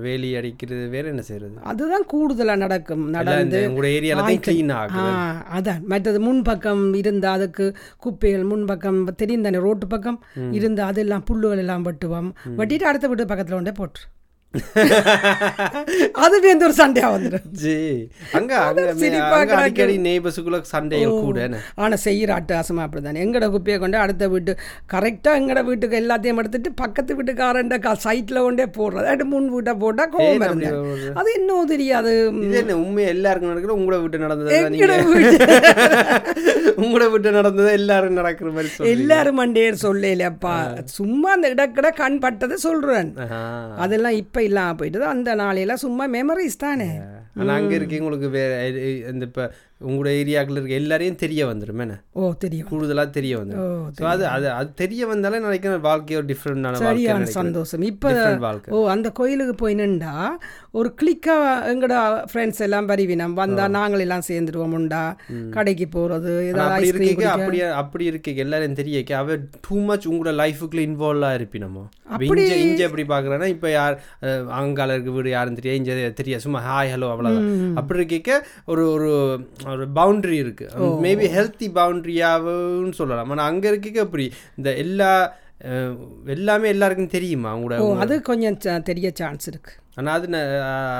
வேலி 0.00 0.30
அடிக்கிறது 0.36 0.88
வேற 0.88 1.04
என்ன 1.08 1.22
செய்யறது 1.22 1.64
அதுதான் 1.64 2.06
கூடுதலா 2.12 2.56
நடக்கும். 2.56 3.04
நடந்து 3.10 3.60
அதான். 5.56 5.80
மற்றது 5.86 6.20
முன்பக்கம் 6.20 6.94
இருந்தா 6.94 7.32
அதுக்கு 7.32 7.66
குப்பைகள் 7.98 8.46
முன்பக்கம் 8.46 9.00
தெரியும் 9.14 9.42
தானே 9.42 9.58
ரோட்டு 9.58 9.86
பக்கம் 9.86 10.20
இருந்தா 10.52 10.86
அதெல்லாம் 10.86 11.24
புல்லுகள் 11.30 11.58
எல்லாம் 11.58 11.86
வெட்டுவோம். 11.86 12.30
வெட்டிட்டு 12.58 12.88
அடுத்த 12.90 13.08
வீட்டு 13.08 13.24
பக்கத்துல 13.24 13.58
கொண்டே 13.58 13.72
போட்டு 13.72 14.00
அது 16.18 16.36
வேந்து 16.44 16.64
ஒரு 16.66 16.74
சண்டையா 16.78 17.08
வந்துடும் 17.10 17.48
ஜி 17.58 17.74
அங்க 18.32 18.52
அங்க. 18.60 18.84
அடிக்கடி 19.58 19.96
நெய்பர்ஸுக்குள்ள 20.06 20.58
சண்டைகள் 20.70 21.12
கூட 21.20 21.40
ஆனா 21.78 21.96
செய்கிற 22.04 22.30
அட்டகாசமா 22.36 22.84
அப்படிதானே 22.84 23.22
எங்கட 23.24 23.46
குப்பையை 23.52 23.78
கொண்டு 23.78 23.98
அடுத்த 24.02 24.28
வீட்டு 24.28 24.52
கரெக்டா 24.92 25.32
எங்கட 25.40 25.62
வீட்டுக்கு 25.68 26.00
எல்லாத்தையும் 26.00 26.40
எடுத்துட்டு 26.40 26.72
பக்கத்து 26.80 27.16
வீட்டுக்காரண்ட 27.18 27.78
கா 27.80 27.92
சைட்ல 28.04 28.42
கொண்டே 28.42 28.66
போடுறது 28.76 29.10
அது 29.14 29.26
முன் 29.30 29.50
வீட்டை 29.52 29.74
போட்டா 29.78 30.06
வருது? 30.38 30.70
அது 31.18 31.28
இன்னும் 31.38 31.70
தெரியாது 31.72 32.14
என்ன 32.56 32.78
உண்மையா 32.80 33.10
எல்லாருக்கும் 33.14 33.52
நடக்கிற 33.52 33.74
உங்களோட 33.78 34.00
வீட்டு 34.02 34.24
நடந்தது 34.24 34.56
உங்களோட 36.78 37.06
வீட்டு 37.12 37.30
நடந்தது 37.34 37.70
எல்லாரும் 37.78 38.18
நடக்கிற 38.18 38.48
மாதிரி 38.52 38.72
சொல்லி 38.72 38.92
எல்லாரும் 38.94 39.38
மண்டேர் 39.40 39.82
சொல்லலப்பா 39.82 40.56
சும்மா 40.96 41.30
அந்த 41.34 41.46
இடக்கட 41.54 41.88
கண் 41.96 42.20
பட்டதை 42.20 42.58
சொல்றேன் 42.64 43.10
அதெல்லாம் 43.78 44.18
இப்ப 44.20 44.37
இல்லாம 44.42 44.74
போயிட்டது. 44.74 45.04
அந்த 45.04 45.36
நாளையில 45.36 45.72
சும்மா 45.74 46.08
மெமரிஸ் 46.08 46.58
தானே. 46.58 46.90
ஆனா 47.36 47.54
அங்க 47.54 47.74
இருக்கீங்க 47.74 48.04
உங்களுக்கு 48.04 48.28
வேற 48.28 48.68
இந்த 49.10 49.24
இப்ப 49.24 49.52
உங்களோட 49.80 50.08
ஏரியாக்குள்ள 50.14 50.58
இருக்க 50.58 50.74
எல்லாரையும் 50.76 51.18
தெரிய 51.18 51.40
வந்துரும் 51.46 51.80
என்ன? 51.80 51.96
ஓ 52.14 52.30
தெரியும் 52.38 52.68
கூடுதலா 52.70 53.04
தெரிய 53.10 53.34
ஸோ 53.96 54.04
அது 54.08 54.24
அது 54.28 54.46
அது 54.52 54.70
தெரிய 54.74 55.02
வந்தாலே 55.06 55.38
நினைக்கிறேன் 55.40 55.84
வாழ்க்கை 55.84 56.16
ஒரு 56.16 56.26
டிஃப்ரெண்டான 56.26 56.80
சரியான. 56.80 57.28
சந்தோஷம். 57.36 57.84
இப்ப 57.88 58.06
Different 58.10 58.42
வாழ்க்கை. 58.42 58.70
ஓ 58.74 58.88
அந்த 58.88 59.08
கோயிலுக்கு 59.14 59.54
போய் 59.56 59.76
நின்றா 59.76 60.14
ஒரு 60.72 60.88
கிளிக்கா 60.98 61.36
எங்கட 61.70 61.94
ஃப்ரெண்ட்ஸ் 62.30 62.62
எல்லாம் 62.66 62.88
வருவினம் 62.88 63.36
வந்தா 63.38 63.66
நாங்கள் 63.76 64.04
எல்லாம் 64.04 64.24
கடைக்கு 65.52 65.86
ஆனா 66.32 66.32
ஏதாவது 66.48 66.66
அப்படி 66.66 66.82
ஐஸ்கிரீம் 66.82 67.04
இருக்கீங்க 67.04 67.30
அப்படியே 67.36 67.68
அப்படி 67.80 68.04
இருக்கீங்க 68.06 68.40
எல்லாரும் 68.44 68.76
தெரிய 68.76 68.96
அவ 69.18 69.36
டூ 69.66 69.78
மச் 69.84 70.08
உங்களோட 70.08 70.34
லைஃபுக்குள்ள 70.40 70.82
இன்வால்வ் 70.86 71.28
ஆயிருப்பி 71.28 71.60
நம்ம 71.60 71.84
இப்ப 72.08 72.12
அப்படி- 72.18 72.42
இங்க 72.42 72.58
இங்க 72.64 72.82
எப்படி 72.84 73.04
பாக்குறேன்னா 73.08 73.48
இப்ப 73.52 73.70
யார் 73.72 73.96
அங்கால 74.58 74.94
இருக்க 74.94 75.10
வீடு 75.12 75.30
யாரும் 75.30 75.56
தெரியாது 75.56 75.80
இங்க 75.80 75.92
தெரியாது 76.16 76.44
சும்மா 76.44 76.60
ஹாய் 76.68 76.92
ஹலோ 76.92 77.08
அவ்வளவுதான். 77.12 77.48
அப்படி 77.76 78.06
இருக்க 78.06 78.36
ஒரு 78.66 78.84
ஒரு 78.92 79.10
ஒரு 79.72 79.86
பவுண்டரி 79.94 80.38
இருக்கு. 80.44 80.66
மேபி 81.06 81.26
ஹெல்த்தி 81.36 81.68
பவுண்டரியாவும் 81.78 82.92
சொல்லலாம். 82.92 83.30
ஆனா 83.30 83.44
அங்க 83.44 83.66
இருக்க 83.68 84.06
அப்படி 84.06 84.26
இந்த 84.56 84.70
எல்லா 84.84 85.10
எல்லாமே 86.36 86.66
எல்லாருக்கும் 86.68 87.14
தெரியுமா? 87.16 87.50
உங்களோட 87.58 87.98
அது 88.04 88.16
கொஞ்சம் 88.22 88.58
தெரிய 88.82 89.08
சான்ஸ் 89.20 89.46
இருக்கு. 89.52 89.72
ஆனா 89.98 90.12
அது 90.12 90.26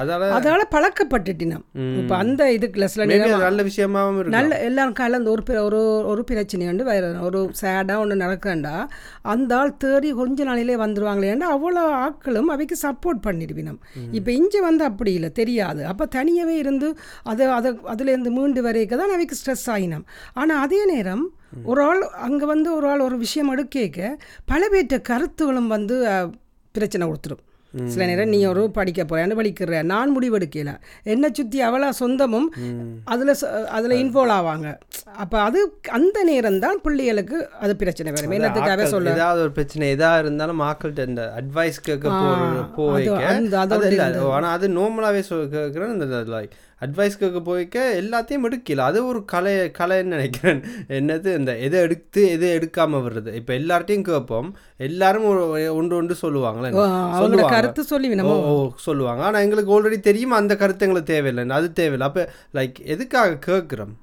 அதால 0.01 0.29
அதால 0.37 0.63
பழக்கப்பட்டுட்டினோம். 0.71 1.65
இப்ப 1.99 2.17
அந்த 2.17 2.53
இதுக்குள்ள 2.53 2.87
மேபி 2.87 3.19
நேரம் 3.23 3.41
நல்ல 3.41 3.63
விஷயமாவும் 3.63 4.15
இருக்கு 4.15 4.35
நல்ல 4.37 4.61
எல்லாரும் 4.61 4.93
கலந்து 4.93 5.31
ஒரு 5.31 5.43
பிர- 5.43 5.63
ஒரு 5.63 5.81
ஒரு 6.07 6.25
பிரச்சனை 6.25 6.67
வந்து 6.67 6.85
வேற 6.85 7.13
ஒரு 7.21 7.51
சேடாக 7.61 7.97
ஒன்று 7.97 8.15
நடக்கண்டா 8.17 8.75
அந்த 9.23 9.57
ஆள் 9.57 9.77
தேடி 9.77 10.13
கொஞ்ச 10.13 10.45
நாளிலே 10.45 10.77
வந்துருவாங்களேண்டா 10.77 11.49
அவ்வளோ 11.51 11.85
ஆட்களும் 11.99 12.51
அவைக்கு 12.51 12.77
சப்போர்ட் 12.83 13.25
பண்ணிடுவினம். 13.25 13.79
இப்போ 14.13 14.33
இங்கே 14.33 14.61
வந்து 14.61 14.85
அப்படி 14.85 15.13
இல்லை 15.13 15.33
தெரியாது. 15.33 15.87
அப்போ 15.87 16.07
தனியாகவே 16.07 16.57
இருந்து 16.57 16.97
அதை 17.23 17.47
அதை 17.47 17.73
அதுலேருந்து 17.85 18.31
மீண்டு 18.31 18.63
வரைக்க 18.63 18.97
தான் 18.97 19.11
அவைக்கு 19.11 19.37
ஸ்ட்ரெஸ் 19.37 19.67
ஆகினோம் 19.67 20.07
ஆனால் 20.33 20.63
அதே 20.63 20.85
நேரம் 20.85 21.25
ஒரு 21.65 21.83
ஆள் 21.83 22.03
அங்கே 22.21 22.45
வந்து 22.45 22.75
ஒரு 22.75 22.89
ஆள் 22.89 23.01
ஒரு 23.01 23.17
விஷயம் 23.19 23.49
எடுக்க 23.49 24.17
பல 24.45 24.69
பேர்ட்ட 24.73 25.03
கருத்துகளும் 25.03 25.67
வந்து 25.67 25.97
பிரச்சனை 26.75 27.09
கொடுத்துரும். 27.09 27.43
சில 27.93 28.03
நேரம் 28.07 28.33
நீ 28.35 28.39
ஒரு 28.47 28.63
படிக்க 28.77 29.01
போறேன்னு 29.05 29.39
வலிக்கிற 29.39 29.81
நான் 29.91 30.13
முடிவெடுக்கல. 30.17 30.73
என்னை 31.13 31.29
சுற்றி 31.39 31.59
அவளா 31.67 31.89
சொந்தமும் 32.01 32.49
அதில் 33.13 33.33
அதில் 33.77 33.97
இன்வால்வ் 34.03 34.37
ஆவாங்க. 34.37 34.69
அப்போ 35.23 35.37
அது 35.41 35.61
அந்த 35.99 36.19
நேரம் 36.31 36.61
தான் 36.65 36.81
பிள்ளைகளுக்கு 36.85 37.39
அது 37.65 37.75
பிரச்சனை 37.83 38.13
வரும். 38.13 38.35
என்னத்துக்காக 38.39 38.87
சொல்ல 38.95 39.17
ஏதாவது 39.17 39.43
ஒரு 39.47 39.53
பிரச்சனை 39.59 39.91
எதா 39.97 40.13
இருந்தாலும் 40.23 40.63
மக்கள்கிட்ட 40.63 41.09
இந்த 41.13 41.25
அட்வைஸ் 41.41 41.85
கேட்க 41.89 42.15
அது 43.65 43.91
இல்ல. 43.91 44.25
ஆனா 44.39 44.51
அது 44.59 44.69
நார்மலாவே 44.79 45.23
கேட்குறேன் 45.57 45.95
இந்த 45.99 46.25
லைக் 46.37 46.57
அட்வைஸ் 46.81 47.19
கேட்க 47.19 47.39
போய்க்க 47.39 47.77
எல்லாத்தையும் 48.03 48.45
எடுக்கல. 48.49 48.77
அது 48.77 49.07
ஒரு 49.07 49.25
கலை 49.25 49.55
கலைன்னு 49.79 50.13
நினைக்கிறேன். 50.15 50.63
என்னது? 50.89 51.37
இந்த 51.39 51.57
எதை 51.57 51.81
எடுத்து 51.81 52.29
எதை 52.29 52.49
எடுக்காம 52.57 52.99
வர்றது 53.05 53.35
இப்போ 53.35 53.55
எல்லார்ட்டையும் 53.55 54.03
கேட்போம் 54.03 54.57
எல்லாரும் 54.77 55.25
ஒரு 55.25 55.75
ஒன்று 55.75 55.97
ஒன்று 55.97 56.17
சொல்லுவாங்களே 56.23 57.49
கருத்து 57.49 57.83
சொல்லி 57.85 58.21
ஓ 58.21 58.71
சொல்லுவாங்க. 58.77 59.23
ஆனா 59.23 59.39
எங்களுக்கு 59.39 59.73
ஆல்ரெடி 59.73 60.01
தெரியும் 60.01 60.31
அந்த 60.31 60.57
கருத்து 60.57 60.87
எங்களுக்கு 60.87 61.15
தேவையில்லை. 61.15 61.57
அது 61.57 61.73
தேவையில்லை. 61.73 62.07
அப்ப 62.07 62.29
லைக் 62.55 62.85
எதுக்காக 62.85 63.39
கேட்குறோம் 63.47 63.95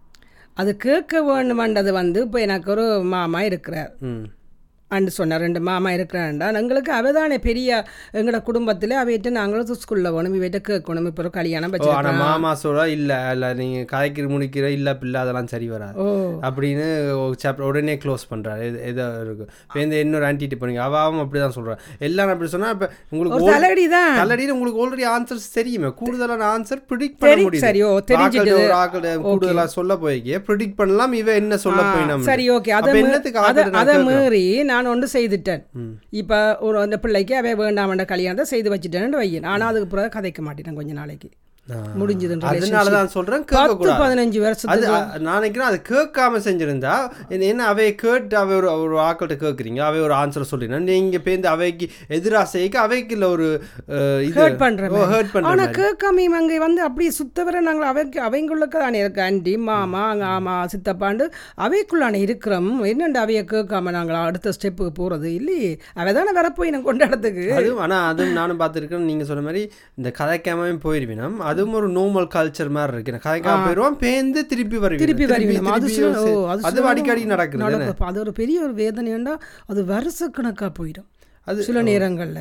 அது 0.53 0.77
கேட்க 0.77 1.22
வேண்டுமென்றது 1.22 1.91
வந்து 1.91 2.22
இப்போ 2.22 2.39
எனக்கு 2.39 2.72
ஒரு 2.72 3.01
மாமா 3.03 3.41
இருக்கிறார். 3.41 3.94
ம். 4.00 4.25
அண்டு 4.95 5.13
சொன்னார் 5.15 5.43
ரெண்டு 5.43 5.61
மாமா 5.67 5.89
இருக்கிறான்டா 5.95 6.49
எங்களுக்கு 6.59 6.91
அவதானே 6.95 7.37
பெரிய 7.45 7.69
எங்களோட 8.15 8.39
குடும்பத்தில் 8.47 8.95
அவையிட்ட 8.99 9.29
நாங்களும் 9.37 9.53
ஸ்கூலில் 9.79 10.09
போகணும் 10.09 10.37
இவையிட்ட 10.37 10.59
கேட்கணும் 10.67 11.09
இப்போ 11.09 11.31
கல்யாணம் 11.35 11.73
வச்சு 11.73 12.13
மாமா 12.21 12.51
சொல்ல 12.59 12.85
இல்ல 12.95 13.11
இல்ல 13.31 13.47
நீங்க 13.59 13.79
கதைக்கிற 13.91 14.27
முடிக்கிற 14.31 14.65
இல்ல 14.75 14.89
பிள்ளை 14.97 15.17
அதெல்லாம் 15.21 15.49
சரி 15.51 15.67
வராது. 15.69 15.97
அப்படின்னு 16.47 16.85
சாப்டர் 17.41 17.67
உடனே 17.67 17.95
க்ளோஸ் 18.01 18.25
பண்றாரு. 18.29 18.63
இது 18.69 18.79
ஏதோ 18.89 19.05
இருக்கு. 19.23 19.45
இப்போ 19.63 19.79
இந்த 19.83 19.95
இன்னொரு 20.03 20.25
ஆன்டிட்டு 20.27 20.59
போனீங்க 20.61 20.81
அவாவும் 20.85 21.21
அப்படிதான் 21.23 21.55
சொல்றான் 21.55 21.79
எல்லாரும் 22.01 22.33
அப்படி 22.33 22.51
சொன்னா 22.53 22.69
இப்ப 22.75 22.85
உங்களுக்கு 23.11 23.49
தலையடி 23.51 23.85
தான் 23.93 24.11
தலைடியில் 24.21 24.55
உங்களுக்கு 24.55 24.81
ஆல்ரெடி 24.83 25.05
ஆன்சர்ஸ் 25.11 25.47
தெரியுமே. 25.57 25.91
கூடுதலான 25.99 26.47
ஆன்சர் 26.51 26.81
ப்ரிடிக்ட் 26.89 27.19
பண்ண 27.21 27.35
முடியும் 27.41 27.65
சரி, 27.65 27.81
ஓ, 27.85 27.91
தெரிஞ்சிட்டு. 28.11 28.55
ஒரு 28.61 28.75
ஆக்கள் 28.79 29.07
கூடுதலா 29.25 29.65
சொல்ல 29.75 29.93
போய்க்கே. 30.01 30.37
ப்ரிடிக்ட் 30.47 30.79
பண்ணலாம் 30.79 31.13
இவ 31.15 31.29
என்ன 31.41 31.57
சொல்ல 31.63 31.81
போய் 31.87 32.09
நம்ம 32.09 32.27
சரி 32.27 32.47
ஓகே. 32.51 32.71
அதை 32.71 32.91
அதை 33.45 33.63
ஆக்கத்தை 33.65 33.93
நான்? 33.97 34.07
மீறி 34.09 34.43
நான் 34.86 34.94
ஒன்று 34.96 35.10
செய்துட்டேன். 35.18 35.63
இப்போ 36.22 36.39
ஒரு 36.68 36.80
அந்த 36.86 37.00
பிள்ளைக்கு 37.06 37.36
அவ 37.42 37.56
வேண்டாமண்ட 37.63 38.06
கல்யாணத்தை 38.13 38.48
செய்து 38.54 38.72
வச்சுட்டேன்னு 38.75 39.22
வையன். 39.24 39.50
ஆனால் 39.54 39.72
அதுக்கு 39.72 39.89
பிறகு 39.96 40.15
கதைக்க 40.18 40.42
மாட்டேன் 40.48 40.80
கொஞ்ச 40.82 40.94
நாளைக்கு. 41.01 41.32
ஆ. 41.67 41.77
முடிஞ்சதுன்ற 42.00 42.48
அதனால 42.50 42.89
தான் 42.89 43.07
பதினஞ்சு 44.01 44.39
அது 44.74 44.84
நான் 45.22 45.38
நினைக்கிறேன் 45.38 45.69
அது 45.69 45.77
கேட்காம 45.88 46.41
செஞ்சிருந்தா 46.45 46.95
என்ன- 47.48 47.69
அவைய 47.69 47.91
கேட்டு 47.95 48.36
அவை 48.38 48.53
ஒரு 48.57 48.67
ஒரு 48.84 48.98
ஆக்கள்கிட்ட 49.05 49.38
கேட்குறீங்க 49.43 49.81
அவை 49.86 50.00
ஒரு 50.01 50.13
ஆன்சர் 50.15 50.50
சொல்லினா 50.51 50.79
நீங்க 50.89 51.19
பேருந்து 51.19 51.50
அவைக்கு 51.50 51.86
எதிராக 52.17 52.45
செய்ய 52.51 52.84
அவைக்கு 52.84 53.15
இல்லை 53.15 53.29
ஒரு 53.29 53.48
ஹர்ட் 54.36 54.60
ஹர்ட். 55.07 55.34
கேட்காம 55.79 56.13
அங்கே 56.36 56.60
வந்து 56.60 56.84
அப்படியே 56.86 57.12
சுத்தவரை 57.17 57.60
நாங்கள் 57.62 57.89
அவைக்கு 57.91 58.19
அவைங்களுக்கு 58.22 58.77
தானே 58.77 59.00
இருக்கு. 59.00 59.22
ஆண்டி 59.22 59.55
மாமா 59.65 60.03
அங்க 60.10 60.25
ஆமா 60.36 60.53
சித்தப்பாண்டு 60.74 61.27
அவைக்குள்ளான 61.62 62.19
இருக்கிறோம். 62.22 62.69
என்னண்டு 62.86 63.19
அவைய 63.22 63.41
கேட்காம 63.48 63.91
நாங்கள் 63.91 64.19
அடுத்த 64.24 64.53
ஸ்டெப்புக்கு 64.55 64.93
போறது? 64.95 65.27
இல்லையே. 65.36 65.72
அவ 65.95 66.13
தானே 66.13 66.34
வரப்போய் 66.34 66.74
நான் 66.74 66.88
கொண்டாடத்துக்கு 66.88 67.48
அதுவும் 67.57 67.84
ஆனா 67.84 68.00
அதுவும் 68.07 68.34
நானும் 68.34 68.60
பார்த்துருக்கேன் 68.60 69.10
நீங்க 69.10 69.25
சொன்ன 69.25 69.43
மாதிரி 69.43 69.63
இந்த 69.98 70.12
கதைக்காமவே 70.19 70.74
போயிருவினம். 70.86 71.38
அதுவும் 71.55 71.79
ஒரு 71.81 71.89
நார்மல் 71.97 72.29
கல்ச்சர் 72.35 72.71
மாதிரி 72.77 72.93
இருக்கு. 72.95 73.19
கதைக்காம 73.27 73.65
போயிடுவோம் 73.65 74.00
பேந்து 74.05 74.43
திருப்பி 74.53 74.77
வருவீங்க 74.85 75.03
திருப்பி 75.05 75.25
வருவீங்க 75.33 75.74
அது 76.62 76.88
அடிக்கடி 76.91 77.25
நடக்குது. 77.33 77.91
அது 78.12 78.19
ஒரு 78.27 78.33
பெரிய 78.41 78.57
ஒரு 78.67 78.74
வேதனைண்டா 78.83 79.35
அது 79.71 79.83
வருஷக்கணக்கா 79.91 80.69
போயிடும். 80.79 81.09
அது- 81.47 81.59
சில 81.59 81.83
நேரங்கள்ல. 81.83 82.39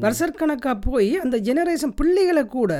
வருஷக்கணக்கா 0.00 0.80
போய் 0.80 1.18
அந்த 1.18 1.36
ஜெனரேஷன் 1.38 1.92
பிள்ளைகளை 1.96 2.46
கூட 2.46 2.72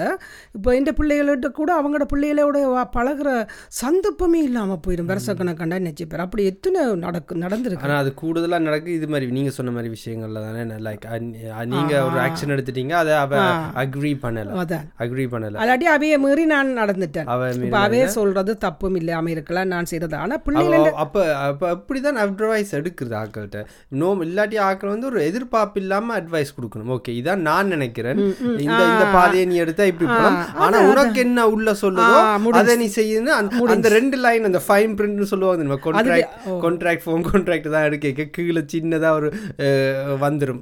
இப்போ 0.52 0.76
இந்த 0.76 0.92
பிள்ளைகள்கிட்ட 0.92 1.50
கூட 1.50 1.70
அவங்களோட 1.78 2.04
பிள்ளைகளோட 2.12 2.58
பழகுற 2.96 3.28
சந்தர்ப்பமே 3.68 4.42
இல்லாம 4.42 4.80
போயிடும் 4.86 5.10
வருஷக்கணக்காண்டா 5.12 5.78
நினைச்சு 5.80 6.04
பேர். 6.08 6.20
அப்படி 6.20 6.44
எத்தனை 6.44 6.94
நடக்கு 6.96 7.34
நடந்திருக்கு. 7.36 7.82
ஆனா 7.82 7.96
அது 7.96 8.12
கூடுதலா 8.22 8.58
நடக்கு. 8.60 8.92
இது 8.92 9.08
மாதிரி 9.08 9.30
நீங்க 9.30 9.50
சொன்ன 9.50 9.70
மாதிரி 9.70 9.92
விஷயங்கள்ல 9.94 10.42
தானே 10.44 10.62
லைக் 10.86 11.06
நீங்க 11.66 12.04
ஒரு 12.04 12.16
ஆக்ஷன் 12.20 12.52
எடுத்துட்டீங்க 12.54 12.92
அதை 12.92 13.12
அவ 13.14 13.34
அக்ரி 13.76 14.12
பண்ணல. 14.22 14.50
அதான். 14.62 14.84
அக்ரி 14.98 15.26
பண்ணல. 15.26 15.56
அல்லாட்டி 15.56 15.86
அவைய 15.96 16.18
மீறி 16.18 16.44
நான் 16.44 16.78
நடந்துட்டேன். 16.78 17.62
இப்போ 17.64 17.88
அவைய 17.88 18.04
சொல்றது 18.10 18.58
தப்பும் 18.58 18.94
இல்லாம 18.94 19.30
இருக்கலாம் 19.30 19.66
நான் 19.66 19.84
செய்யறது 19.84 20.16
ஆனா 20.16 20.34
அவ 20.34 20.42
பிள்ளைகள் 20.42 20.92
அப்ப 20.96 21.36
அப்ப 21.42 21.70
அப்படிதான் 21.74 22.20
அட்வைஸ் 22.24 22.72
எடுக்குது 22.72 23.14
ஆக்கள்கிட்ட 23.22 23.60
நோ 23.94 24.14
இல்லாட்டி 24.20 24.58
ஆக்கள் 24.62 24.86
வந்து 24.86 25.06
ஒரு 25.06 25.24
எதிர்பார்ப்பு 25.24 25.62
அப் 25.64 25.76
இல்லாம 25.76 26.20
அட்வைஸ் 26.20 26.54
கொடுக்கணும். 26.60 26.88
ஓகே 26.88 27.08
இதான் 27.08 27.36
நான் 27.36 27.66
நினைக்கிறேன். 27.66 28.18
இந்த 28.40 28.84
இந்த 28.92 29.08
பாதையை 29.12 29.46
நீ 29.46 29.54
எடுத்தா 29.54 29.84
இப்படி 29.84 30.10
போகலாம். 30.10 30.54
ஆனா 30.54 30.78
உனக்கு 30.90 31.20
என்ன 31.20 31.48
உள்ள 31.48 31.72
சொல்லுதோ. 31.72 32.22
அதை 32.50 32.76
நீ 32.76 32.92
செய்யணும். 32.96 33.48
அந்த- 33.66 33.88
ரெண்டு 33.88 34.16
லைன் 34.16 34.44
அந்த 34.44 34.62
ஃபைன் 34.68 34.96
பிரிண்ட்னு 34.96 35.22
சொல்லுவாங்க 35.22 35.78
கான்ட்ராக்ட் 35.84 36.26
கான்ட்ராக்ட் 36.46 37.00
ஃபோன் 37.06 37.24
கான்ட்ராக்ட் 37.32 37.70
தான் 37.70 37.82
எடுக்க 37.82 38.24
கீழே 38.30 38.64
சின்னதா 38.74 39.10
ஒரு 39.10 39.32
வந்துரும். 40.20 40.60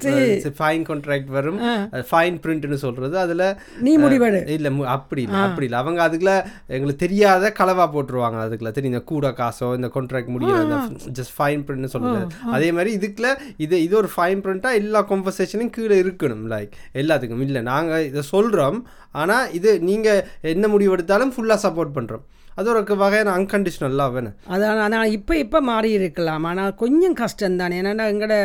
ஃபைன் 0.59 0.83
கான்ட்ராக்ட் 0.83 1.25
வரும். 1.25 1.61
ஃபைன் 1.93 2.39
பிரிண்ட்னு 2.45 2.75
சொல்றது. 2.75 3.19
அதுல 3.19 3.61
நீ 3.81 3.99
முடிவெடு. 3.99 4.49
இல்ல 4.49 4.71
அப்படி 4.87 5.23
இல்ல 5.23 5.37
அப்படி 5.37 5.67
இல்ல. 5.67 5.77
அவங்க 5.77 6.09
அதுக்குள்ள 6.09 6.45
எங்களுக்கு 6.67 7.07
தெரியாத 7.07 7.53
கலவா 7.59 7.89
போட்டுருவாங்க 7.95 8.41
அதுக்குள்ள 8.45 8.71
தெரியும் 8.71 8.81
இந்த 8.83 9.01
கூட 9.01 9.29
காசோ 9.29 9.75
இந்த 9.75 9.91
கான்ட்ராக்ட் 9.95 10.31
முடியல 10.39 10.79
ஜஸ்ட் 11.13 11.35
ஃபைன் 11.39 11.63
பிரிண்ட்னு 11.63 11.85
சொல்றது. 11.85 12.27
அதே 12.53 12.73
மாதிரி 12.73 12.97
இதுக்குள்ள 12.97 13.27
இது 13.57 13.83
இது 13.83 13.97
ஒரு 13.97 14.09
ஃபைன் 14.17 14.41
பிரிண்டா 14.41 14.73
எல்லா 14.93 15.03
கான்வர்சேஷனும் 15.13 15.75
கீழே 15.79 15.99
இருக்கணும் 16.03 16.45
லைக் 16.55 16.75
எல்லாத்துக்கும். 17.03 17.47
இல்லை 17.49 17.63
நாங்கள் 17.73 18.07
இதை 18.11 18.25
சொல்கிறோம் 18.35 18.79
ஆனால் 19.23 19.51
இது 19.61 19.73
நீங்கள் 19.91 20.25
என்ன 20.55 20.69
முடிவு 20.75 20.95
எடுத்தாலும் 20.99 21.35
ஃபுல்லாக 21.37 21.65
சப்போர்ட் 21.67 21.97
பண்ணுறோம் 21.99 22.27
அது 22.57 22.69
ஒரு 22.71 22.97
வகையான 23.03 23.31
அன்கண்டிஷனல் 23.39 23.95
லவ் 23.99 24.17
அதான் 24.55 24.81
ஆனால் 24.87 25.13
இப்போ 25.17 25.35
இப்போ 25.43 25.59
மாறி 25.69 25.91
இருக்கலாம். 25.99 26.45
ஆனால் 26.51 26.75
கொஞ்சம் 26.83 27.15
கஷ்டம் 27.21 27.57
தானே 27.61 27.77
ஏன்னா 27.83 28.07
எங்களோட 28.13 28.37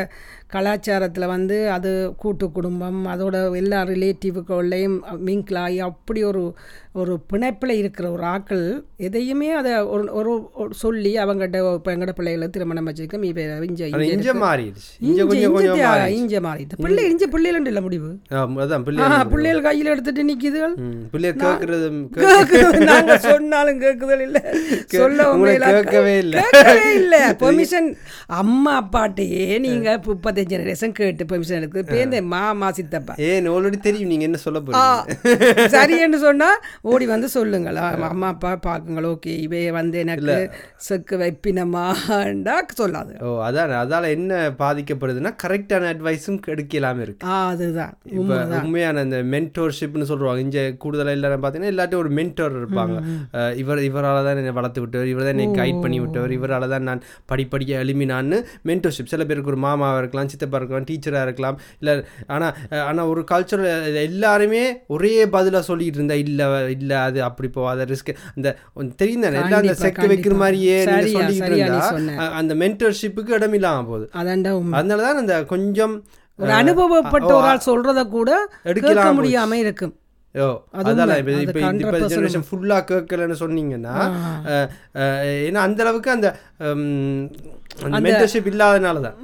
கலாச்சாரத்தில் 0.50 1.32
வந்து 1.32 1.58
அது 1.72 1.90
கூட்டு 2.18 2.46
குடும்பம் 2.52 3.00
அதோட 3.12 3.38
எல்லா 3.60 3.80
ரிலேட்டிவுக்குள்ளேயும் 3.90 4.98
மிங்கிள் 5.26 5.60
ஆகி 5.62 5.80
அப்படி 5.88 6.22
ஒரு 6.26 6.44
ஒரு 6.96 7.14
பிணைப்பில் 7.30 7.74
இருக்கிற 7.74 8.06
ஒரு 8.12 8.24
ஆக்கள் 8.30 8.64
எதையுமே 9.08 9.50
அதை 9.54 9.72
ஒரு 9.90 10.06
ஒரு 10.20 10.32
சொல்லி 10.80 11.12
அவங்ககிட்ட 11.24 11.58
இப்போ 11.74 11.90
எங்கட 11.94 12.12
பிள்ளைகளை 12.18 12.48
திருமணம் 12.50 12.88
வச்சிருக்கோம் 12.88 13.26
இஞ்ச 13.66 13.82
இஞ்ச 14.14 14.32
மாறிடுச்சு. 14.40 14.88
இஞ்ச 15.02 15.10
இஞ்ச 15.10 15.26
கொஞ்சம் 15.28 15.54
கொஞ்சம் 15.56 15.76
இஞ்ச 15.76 15.84
மாறி 15.90 16.16
இஞ்ச 16.18 16.40
மாறிட்டு 16.46 16.80
பிள்ளை 16.80 17.04
இஞ்ச 17.12 17.26
பிள்ளைகள் 17.34 17.68
இல்லை 17.68 17.84
முடிவு? 17.84 18.10
பிள்ளைகள் 19.28 19.62
கையில் 19.62 19.92
எடுத்துட்டு 19.94 20.24
நிற்கிதுகள் 20.24 20.74
ம், 20.80 20.98
பிள்ளைகள் 21.14 21.44
கேட்கறது 21.44 21.90
கேக்குது. 22.18 22.82
நாங்க 22.90 23.18
சொன்னாலும் 23.28 23.80
கேக்குதல் 23.80 24.26
இல்ல. 24.28 24.42
சொல்ல 24.96 25.30
கேட்கவே 25.70 26.16
இல்ல. 26.18 26.36
இல்ல. 26.96 27.16
பெர்மிஷன் 27.44 27.92
அம்மா 28.40 28.74
அப்பாட்டையே 28.82 29.46
நீங்க 29.60 29.88
முப்பத்தஞ்சு 30.38 30.54
ஜெனரேஷன் 30.54 30.96
கேட்டு 30.98 31.24
பெர்மிஷன் 31.30 31.58
எடுத்து 31.60 31.82
பேந்த 31.94 32.18
மாமா 32.34 32.68
சித்தப்பா. 32.78 33.14
ஏன் 33.30 33.48
ஆல்ரெடி 33.54 33.78
தெரியும் 33.88 34.12
நீங்க 34.12 34.26
என்ன 34.28 34.40
சொல்ல 34.46 34.60
போறீங்க? 34.66 35.70
சரின்னு 35.76 36.20
சொன்னா 36.26 36.50
ஓடி 36.92 37.06
வந்து 37.14 37.28
சொல்லுங்களா. 37.38 37.86
அம்மா 38.10 38.28
அப்பா 38.34 38.52
பாக்குங்கள் 38.68 39.08
ஓகே 39.14 39.34
இவே 39.46 39.62
வந்து 39.80 39.98
எனக்கு 40.06 40.36
செக்கு 40.88 41.18
வைப்பினமாண்டா 41.22 42.56
சொல்லாது. 42.82 43.14
ஓ 43.28 43.32
அதான் 43.48 43.76
அதால 43.84 44.12
என்ன 44.18 44.34
பாதிக்கப்படுதுன்னா 44.62 45.32
கரெக்டான 45.44 45.90
அட்வைஸும் 45.94 46.40
எடுக்கலாம 46.54 47.02
இருக்கு. 47.06 47.24
அதுதான். 47.50 47.94
இப்போ 48.18 48.38
உண்மையான 48.62 49.04
இந்த 49.08 49.20
மென்டோர்ஷிப்னு 49.36 50.10
சொல்லுவாங்க. 50.12 50.44
இங்க 50.48 50.62
கூடுதலா 50.84 51.16
எல்லாரும் 51.18 51.44
பார்த்தீங்கன்னா 51.44 51.74
எல்லாத்தையும் 51.76 52.04
ஒரு 52.06 52.14
மென்டோர் 52.20 52.60
இருப்பாங்க. 52.62 52.98
இவர் 53.64 53.84
இவரால 53.90 54.24
தான் 54.28 54.42
என்னை 54.44 54.56
வளர்த்து 54.60 54.84
விட்டவர் 54.84 55.12
இவர் 55.14 55.28
தான் 55.28 55.36
என்னை 55.36 55.50
கைட் 55.62 55.84
பண்ணி 55.86 56.00
விட்டவர் 56.06 56.36
இவரால 56.40 56.70
தான் 56.76 56.88
நான் 56.92 57.04
படிப்படியாக 57.34 57.84
எழுமினான்னு 57.86 58.40
மென்டோர்ஷிப் 58.70 59.12
சில 59.14 59.24
பேருக்கு 59.30 59.52
ஒரு 59.54 59.62
மாமாவாக 59.66 60.02
இருக்கலாம் 60.02 60.27
சித்தப்பா 60.34 60.60
இருக்கலாம் 60.60 60.88
டீச்சராக 60.90 61.26
இருக்கலாம் 61.28 61.58
இல்லை 61.82 61.94
ஆனால் 62.36 62.54
ஆனால் 62.90 63.10
ஒரு 63.14 63.24
கல்ச்சர் 63.32 63.64
எல்லாருமே 64.08 64.64
ஒரே 64.96 65.14
பதிலாக 65.36 65.64
சொல்லிட்டு 65.70 66.00
இருந்தா 66.00 66.18
இல்லை 66.26 66.48
இல்லை 66.78 66.98
அது 67.08 67.20
அப்படி 67.30 67.50
போகாத 67.58 67.88
ரிஸ்க் 67.94 68.14
அந்த 68.36 68.56
தெரியும் 69.02 69.26
தானே? 69.26 69.38
எல்லாம் 69.44 69.62
அந்த 69.64 69.76
செக்கு 69.84 70.08
வைக்கிற. 70.14 70.36
மாதிரியே 70.44 70.78
நீ 70.92 71.12
இருந்தா 71.42 71.80
அந்த 72.40 72.54
மென்டர்ஷிப்புக்கு 72.64 73.38
இடம் 73.38 73.56
இல்லாம 73.60 73.86
போகுது. 73.92 74.06
அதனால 74.80 75.00
தான் 75.06 75.22
அந்த 75.24 75.38
கொஞ்சம் 75.54 75.96
ஒரு 76.40 76.52
அனுபவப்பட்ட 76.62 77.32
ஒரு 77.38 77.48
ஆள் 77.52 77.68
சொல்றத 77.70 78.02
கூட 78.18 78.32
எடுக்கலாம் 78.72 79.18
முடியாம 79.20 79.58
இருக்கும். 79.64 79.94
ஓ 80.36 80.48
அது 80.80 80.92
உண்மை. 80.94 81.16
இப்போ 81.22 81.32
அது 81.36 81.46
இப்போ 81.46 81.62
100% 81.62 82.10
ஜெனரேஷன் 82.14 82.46
ஃபுல்லாக 82.48 82.84
கேட்கலன்னு 82.90 83.38
சொன்னீங்கன்னா 83.44 83.96
ஏன்னா 85.48 85.62
அந்த 85.68 85.82
அளவுக்கு 85.86 86.10
அந்த 86.16 86.28
மென்டர்ஷிப் 88.06 88.48
இல்லாதனால 88.52 89.02
தான் 89.06 89.18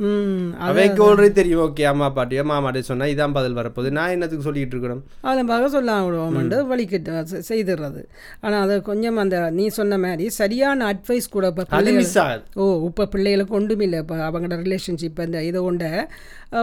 அவைக்கு 0.68 1.02
ஆல்ரெடி 1.06 1.32
தெரியும். 1.40 1.62
ஓகே 1.66 1.86
அம்மா 1.92 2.08
பாட்டியோ 2.18 2.44
மாமாட்டே 2.52 2.82
சொன்னா 2.90 3.06
இதான் 3.14 3.36
பதில் 3.38 3.58
வரப்போகுது. 3.60 3.92
நான் 3.98 4.14
என்னத்துக்கு 4.16 4.48
சொல்லிட்டு 4.48 4.76
இருக்கணும்? 4.76 5.02
அதில் 5.30 5.50
பார்க்க 5.52 5.76
சொல்ல 5.76 5.98
விடுவோம்ண்டு 6.08 6.60
வலிக்கிட்டு 6.72 7.42
செய்துடுறது 7.50 8.04
ஆனால் 8.46 8.62
அது 8.66 8.76
கொஞ்சம் 8.90 9.20
அந்த 9.24 9.40
நீ 9.58 9.66
சொன்ன 9.80 10.00
மாதிரி 10.06 10.28
சரியான 10.40 10.86
அட்வைஸ் 10.94 11.34
கூட 11.36 11.48
இப்போ 11.54 11.66
அது 11.80 11.94
மிஸ் 12.00 12.18
ஆகுது. 12.26 12.44
ஓ 12.62 12.70
இப்போ 12.90 13.06
பிள்ளைகளுக்கு 13.16 13.58
ஒன்றும் 13.60 13.84
இல்லை. 13.88 14.00
இப்போ 14.06 14.18
அவங்களோட 14.30 14.60
ரிலேஷன்ஷிப் 14.66 15.24
இந்த 15.28 15.42
இதை 15.50 15.62
கொண்ட 15.68 15.86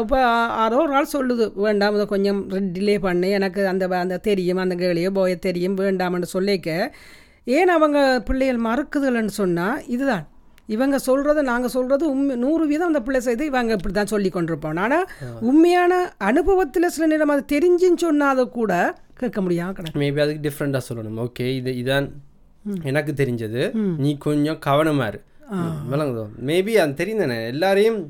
இப்போ 0.03 0.19
யாரோ 0.57 0.81
ஒரு 0.87 0.95
ஆள் 0.99 1.15
சொல்லுது 1.17 1.47
வேண்டாம் 1.67 1.97
இதை 1.97 2.09
கொஞ்சம் 2.17 2.41
டிலே 2.75 2.99
பண்ணு. 3.07 3.31
எனக்கு 3.39 3.61
அந்த 3.73 3.85
அந்த 4.03 4.19
தெரியும் 4.29 4.63
அந்த 4.67 4.77
கேளியோ 4.83 5.11
போய 5.19 5.39
தெரியும் 5.49 5.79
வேண்டாம்னு 5.85 6.29
சொல்லிக்க. 6.37 6.69
ஏன் 7.59 7.73
அவங்க 7.79 7.99
பிள்ளைகள் 8.29 8.67
மறுக்குதுலன்னு 8.69 9.35
சொன்னால் 9.43 9.81
இதுதான். 9.95 10.27
இவங்க 10.75 10.97
சொல்கிறத 11.07 11.41
நாங்கள் 11.49 11.75
சொல்கிறது 11.75 12.05
உண்மை 12.13 12.35
நூறு 12.43 12.65
வீதம் 12.67 12.91
அந்த 12.91 13.01
பிள்ளை 13.07 13.21
செய்து 13.27 13.45
இவங்க 13.51 13.77
இப்படி 13.79 13.95
தான் 13.95 14.13
சொல்லி 14.13 14.31
கொண்டிருப்போம். 14.35 14.81
ஆனால் 14.85 15.07
உண்மையான 15.51 15.93
அனுபவத்தில் 16.31 16.93
சில 16.97 17.07
நேரம் 17.13 17.35
அது 17.35 17.45
தெரிஞ்சுன்னு 17.55 18.05
சொன்னாத 18.05 18.45
கூட 18.59 18.73
கேட்க 19.21 19.41
முடியாம 19.47 19.75
கிடக்கு. 19.77 20.01
மேபி 20.03 20.23
அதுக்கு 20.25 20.45
டிஃப்ரெண்ட்டாக 20.47 20.85
சொல்லணும். 20.89 21.19
ஓகே 21.25 21.47
இது 21.59 21.73
இதான் 21.83 22.09
எனக்கு 22.91 23.13
தெரிஞ்சது. 23.21 23.61
நீ 24.05 24.13
கொஞ்சம் 24.27 24.61
கவனமா 24.69 25.09
இரு. 25.13 25.21
விளங்குதோ? 25.93 26.25
மேபி 26.49 26.73
அது 26.83 26.99
தெரியும் 26.99 27.23
தானே 27.25 27.39
எல்லாரையும் 27.53 28.01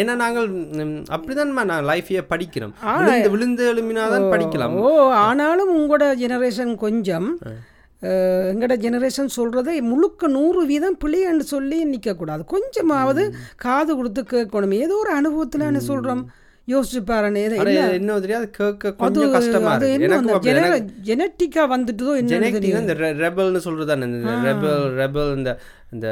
ஏன்னா 0.00 0.14
நாங்கள் 0.22 0.46
ம், 0.82 1.00
அப்படிதான்மா 1.16 1.62
நான் 1.70 1.88
லைஃபையே 1.90 2.22
படிக்கிறோம். 2.30 2.72
விழுந்து 2.98 3.30
விழுந்து 3.34 3.64
எழுமினாதான் 3.72 4.28
படிக்கலாம். 4.34 4.74
ஓ 4.82 4.90
ஆனாலும் 5.24 5.72
உங்களோட 5.78 6.06
ஜெனரேஷன் 6.22 6.72
கொஞ்சம் 6.84 7.28
எங்களோட 8.02 8.74
ஜெனரேஷன் 8.84 9.34
சொல்கிறத 9.36 9.80
முழுக்க 9.82 10.28
நூறு 10.28 10.66
வீதம் 10.66 10.98
பிள்ளைன்னு 11.04 11.46
சொல்லி 11.54 11.78
நிற்கக்கூடாது 11.84 12.44
கொஞ்சமாவது 12.44 13.22
காது 13.56 13.96
கொடுத்து 13.96 14.22
கேட்கணும். 14.22 14.74
ஏதோ 14.74 14.96
ஒரு 14.96 15.10
அனுபவத்தில் 15.10 15.60
என்ன 15.60 15.80
சொல்கிறோம் 15.80 16.24
யோசிச்சு 16.68 17.00
பாருன்னு 17.06 17.42
என்ன? 17.42 18.18
தெரியாது 18.20 18.50
கேட்க 18.50 18.92
கொஞ்சம் 18.92 19.32
கஷ்டமா 19.32 19.74
இருக்கு. 19.74 19.92
என்ன 19.92 20.04
எனக்கும் 20.04 20.18
அந்த 20.18 20.32
அப்படி 20.32 20.52
ஜென 20.52 20.78
ஜெனட்டிக்காக 21.08 21.68
வந்துட்டுதோ 21.74 22.12
என்ன 22.16 22.94
ரெபல்னு 23.24 23.56
சொல்றது 23.56 23.96
ரெபல் 25.00 25.36
இந்த 25.36 25.58
இந்த 25.90 26.06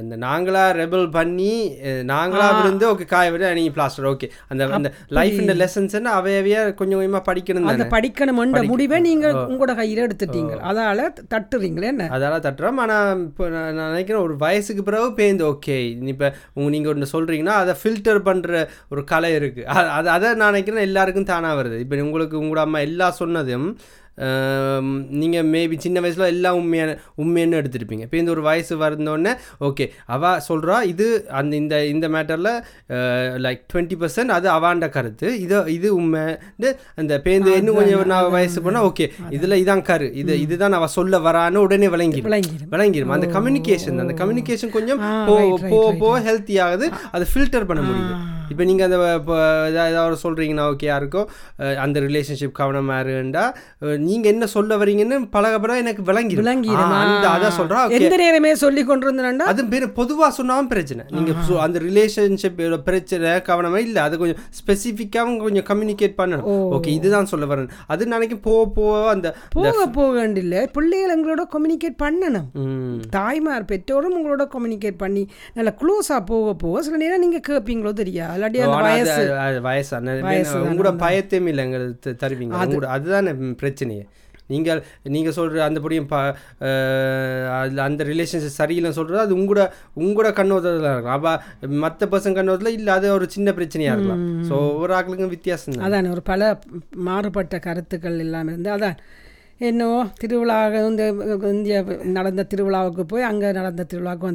இந்த 0.00 0.16
நாங்களா 0.22 0.60
ரெபல் 0.78 1.06
பண்ணி 1.10 1.52
அஹ், 1.84 2.02
நாங்களா 2.10 2.44
விழுந்து 2.56 2.84
ஓகே 2.88 3.06
காய 3.08 3.30
விட 3.30 3.48
நீ 3.54 3.64
பிளாஸ்டர் 3.74 4.06
ஓகே. 4.10 4.26
அந்த 4.48 4.68
அந்த 4.70 4.88
லைஃப் 5.10 5.38
இந்த 5.42 5.54
லெசன்ஸ் 5.56 5.84
அவையவையா 6.12 6.60
கொஞ்சம் 6.72 7.00
கொஞ்சமா 7.00 7.22
படிக்கணும் 7.28 7.64
அந்த 7.64 7.76
தானே? 7.78 7.90
படிக்கணுமென்ற 7.94 8.60
முடிவை 8.68 8.98
நீங்கள் 9.02 9.38
உங்களோட 9.44 9.74
கையில் 9.76 10.04
எடுத்துட்டீங்க. 10.04 10.52
அதால 10.68 11.00
தட்டுறீங்களே 11.34 11.90
என்ன? 11.90 12.06
அதால 12.12 12.38
தட்டுறோம். 12.44 12.80
ஆனால் 12.84 12.94
இப்போ 13.24 13.44
நான் 13.48 13.74
நான் 13.74 13.92
நினைக்கிறேன் 13.92 14.22
ஒரு 14.22 14.36
வயசுக்கு 14.38 14.84
பிறகு 14.84 15.10
பேருந்து 15.18 15.46
ஓகே. 15.50 15.78
இப்போ 16.12 16.28
உங்க 16.54 16.70
நீங்கள் 16.70 16.94
ஒன்று 16.94 17.12
சொல்கிறீங்கன்னா 17.12 17.58
அதை 17.62 17.74
ஃபில்டர் 17.80 18.22
பண்ணுற 18.24 18.62
ஒரு 18.88 19.04
கலை 19.06 19.32
இருக்குது 19.36 19.68
அது 19.98 20.10
அதை 20.10 20.34
நான் 20.36 20.52
நினைக்கிறேன் 20.52 20.88
எல்லாருக்கும் 20.88 21.30
தானாக 21.30 21.60
வருது. 21.60 21.78
இப்போ 21.84 22.02
உங்களுக்கு 22.06 22.38
உங்களோட 22.40 22.64
அம்மா 22.66 22.82
எல்லாம் 22.86 23.20
சொன்னதும் 23.20 23.68
நீங்கள் 25.20 25.46
மேபி 25.54 25.76
சின்ன 25.84 26.00
வயசில் 26.04 26.26
எல்லாம் 26.34 26.58
உண்மையான 26.60 26.90
உண்மைன்னு 27.22 27.58
எடுத்திருப்பீங்க. 27.60 28.04
இப்போ 28.06 28.18
இந்த 28.20 28.30
ஒரு 28.34 28.42
வயசு 28.48 28.74
வந்தோடனே 28.82 29.32
ஓகே 29.68 29.86
அவ 30.16 30.32
சொல்கிறா 30.48 30.76
இது 30.92 31.06
அந்த 31.40 31.52
இந்த 31.62 31.74
இந்த 31.94 32.08
மேட்டரில் 32.14 32.52
லைக் 33.46 33.62
டுவெண்ட்டி 33.72 33.98
பர்சன்ட் 34.02 34.34
அது 34.36 34.48
அவாண்ட 34.56 34.88
கருத்து. 34.96 35.28
இது 35.44 35.56
இது 35.78 35.88
உண்மை. 36.00 36.24
அந்த 37.00 37.12
பேருந்து 37.26 37.52
இன்னும் 37.60 37.78
கொஞ்சம் 37.80 38.12
நான் 38.14 38.34
வயசு 38.36 38.64
போனால் 38.66 38.86
ஓகே 38.90 39.08
இதில் 39.38 39.60
இதான் 39.64 39.86
கரு. 39.90 40.08
இது 40.22 40.32
இதுதான் 40.44 40.78
அவ 40.78 40.88
சொல்ல 40.98 41.20
வரான்னு 41.26 41.64
உடனே 41.66 41.90
விளங்கிடும் 41.96 42.32
விளங்கிடும் 42.76 43.14
அந்த 43.18 43.28
கம்யூனிகேஷன் 43.36 44.02
அந்த 44.04 44.16
கம்யூனிகேஷன் 44.22 44.74
கொஞ்சம் 44.78 45.02
போ 45.28 45.82
போ 46.02 46.10
ஹெல்த்தி 46.28 46.56
ஆகுது. 46.66 46.88
அதை 47.14 47.26
ஃபில்டர் 47.32 47.68
பண்ண 47.70 47.82
முடியுது. 47.90 48.16
இப்போ 48.52 48.64
நீங்கள் 48.68 48.86
அந்த 48.88 48.98
இப்போ 49.20 49.36
ஏதாவது 49.68 50.16
சொல்கிறீங்கன்னா 50.24 50.64
ஓகே 50.72 50.86
யாருக்கோ 50.90 51.22
அந்த 51.84 52.00
ரிலேஷன்ஷிப் 52.04 52.58
கவனமாக 52.58 53.14
இருண்டா 53.14 53.44
நீங்கள் 54.06 54.32
என்ன 54.32 54.46
சொல்ல 54.46 54.76
வரீங்கன்னு 54.76 55.28
பழக 55.30 55.58
பழக 55.58 55.78
எனக்கு 55.78 56.02
ஆ, 56.76 56.86
அந்த 57.04 57.26
அதான் 57.34 57.56
சொல்கிறா 57.60 57.80
ஓகே. 57.82 57.98
எந்த 57.98 58.16
நேரமே 58.16 58.54
சொல்லி 58.54 58.84
கொண்டு 58.84 59.04
இருந்தேன்டா 59.06 59.46
அது 59.46 59.64
பேர் 59.64 59.92
பொதுவாக 59.92 60.32
சொன்னாலும் 60.32 60.68
பிரச்சனை. 60.68 61.04
நீங்கள் 61.10 61.34
சொ- 61.48 61.58
அந்த 61.58 61.78
ரிலேஷன்ஷிப் 61.78 62.76
பிரச்சனை 62.78 63.30
கவனமா 63.30 63.76
இல்லை. 63.76 64.02
அது 64.02 64.18
கொஞ்சம் 64.18 64.40
ஸ்பெசிஃபிக்காகவும் 64.58 65.38
கொஞ்சம் 65.38 65.66
கம்யூனிகேட் 65.70 66.18
பண்ணணும். 66.18 66.46
ஓகே 66.74 66.86
இதுதான் 66.90 67.26
சொல்ல 67.26 67.46
வரேன். 67.46 67.68
அது 67.86 68.06
நினைக்கும் 68.06 68.40
போக 68.40 68.70
போக 68.74 69.08
அந்த 69.08 69.28
போக 69.50 69.86
போக 69.88 70.10
வேண்டில்ல 70.18 70.66
பிள்ளைகள் 70.72 71.14
எங்களோட 71.16 71.42
கம்யூனிகேட் 71.48 72.02
பண்ணணும். 72.02 72.46
தாய்மார் 73.10 73.64
பெற்றோரும் 73.64 74.16
உங்களோட 74.16 74.46
கம்யூனிகேட் 74.48 74.98
பண்ணி 74.98 75.22
நல்லா 75.54 75.72
க்ளோஸாக 75.72 76.26
போக 76.26 76.54
போக 76.54 76.82
சில 76.82 76.96
நேரம் 76.96 77.20
நீங்கள் 77.20 77.44
கேட்பீங்களோ 77.48 77.92
தெரியா 77.94 78.24
இல்லாட்டி 78.34 78.60
அந்த 78.60 78.80
வயசு. 78.82 79.22
வயசு. 80.22 80.56
உங்களோட 80.58 80.92
பயத்தையும் 80.98 81.48
இல்லைங்க 81.48 81.78
தருவீங்க. 82.22 82.52
அதுதானே 82.86 83.30
பிரச்சனையே 83.30 83.95
நீங்கள் 84.52 84.80
நீங்கள் 85.14 85.34
சொல்கிற 85.36 85.62
அந்த 85.68 85.78
படியும் 85.84 86.08
ப 86.10 86.16
அதில் 87.56 87.80
அந்த 87.86 88.02
ரிலேஷன்ஷிப் 88.10 88.58
சரியில்லைன்னு 88.58 88.98
சொல்கிறது 88.98 89.22
அது 89.24 89.34
உங்களோட 89.40 89.62
உங்களோட 90.02 90.28
கண்ணோட்டத்தில் 90.38 90.86
இருக்கலாம். 90.90 91.16
அப்போ 91.16 91.32
மற்ற 91.84 92.08
பர்சன் 92.12 92.36
கண்ணோட்டத்தில் 92.38 92.76
இல்லை 92.78 92.92
அது 92.98 93.06
ஒரு 93.16 93.28
சின்ன 93.36 93.54
பிரச்சனையாக 93.58 93.94
இருக்கலாம். 93.96 94.22
ஸோ 94.48 94.54
ஒவ்வொரு 94.72 94.94
ஆக்களுக்கும் 94.98 95.34
வித்தியாசம் 95.36 95.76
தான். 95.76 95.86
அதான் 95.88 96.12
ஒரு 96.16 96.22
பல 96.32 96.50
மாறுபட்ட 97.08 97.58
கருத்துக்கள் 97.66 98.20
எல்லாம் 98.26 98.50
இருந்து 98.52 98.72
அதான். 98.76 98.98
என்னவோ 99.70 99.98
திருவிழா 100.22 100.56
இந்த 100.90 101.04
இந்திய 101.52 101.76
நடந்த 102.16 102.46
திருவிழாவுக்கு 102.52 103.04
போய் 103.12 103.28
அங்கே 103.30 103.50
நடந்த 103.58 103.86
திருவிழாவுக்கு 103.92 104.30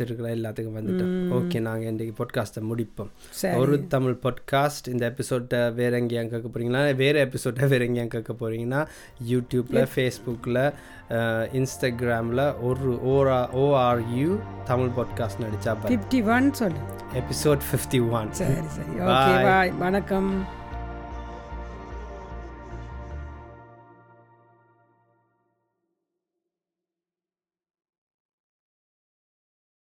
திருக்குறா 0.00 0.30
எல்லாத்துக்கும் 0.36 0.78
வந்துட்டோம். 0.80 1.14
ஓகே 1.38 1.60
நாங்கள் 1.66 1.90
இன்றைக்கி 1.92 2.14
பாட்காஸ்ட்டை 2.20 2.62
முடிப்போம். 2.70 3.10
ஒரு 3.62 3.74
தமிழ் 3.94 4.16
பாட்காஸ்ட் 4.24 4.90
இந்த 4.92 5.04
எபிசோட்டை 5.12 5.60
வேற 5.80 5.92
எங்கேயும் 6.02 6.30
கேட்க 6.32 6.46
போகிறீங்கன்னா 6.48 6.82
வேறு 7.02 7.18
எபிசோட்டை 7.26 7.68
வேற 7.72 7.84
எங்கேயும் 7.88 8.12
கேட்க 8.14 8.34
போகிறீங்கன்னா 8.42 8.82
யூடியூப்பில் 9.32 9.90
ஃபேஸ்புக்கில் 9.94 10.62
இன்ஸ்டாகிராமில் 11.60 12.44
ஒரு 12.68 12.92
ஓஆர் 13.14 13.50
ஓஆர்யூ 13.64 14.30
தமிழ் 14.70 14.94
பாட்காஸ்ட் 14.98 15.42
நடிச்சா 15.46 15.74
ஃபிஃப்டி 15.88 16.22
ஒன் 16.36 16.48
சொல்லு. 16.60 16.80
எபிசோட் 17.22 17.66
ஃபிஃப்டி 17.70 18.00
ஒன் 18.20 18.32
சரி. 18.40 18.56
சரி 18.78 18.96
ஓகே 19.10 19.36
பாய் 19.48 19.74
வணக்கம். 19.84 20.30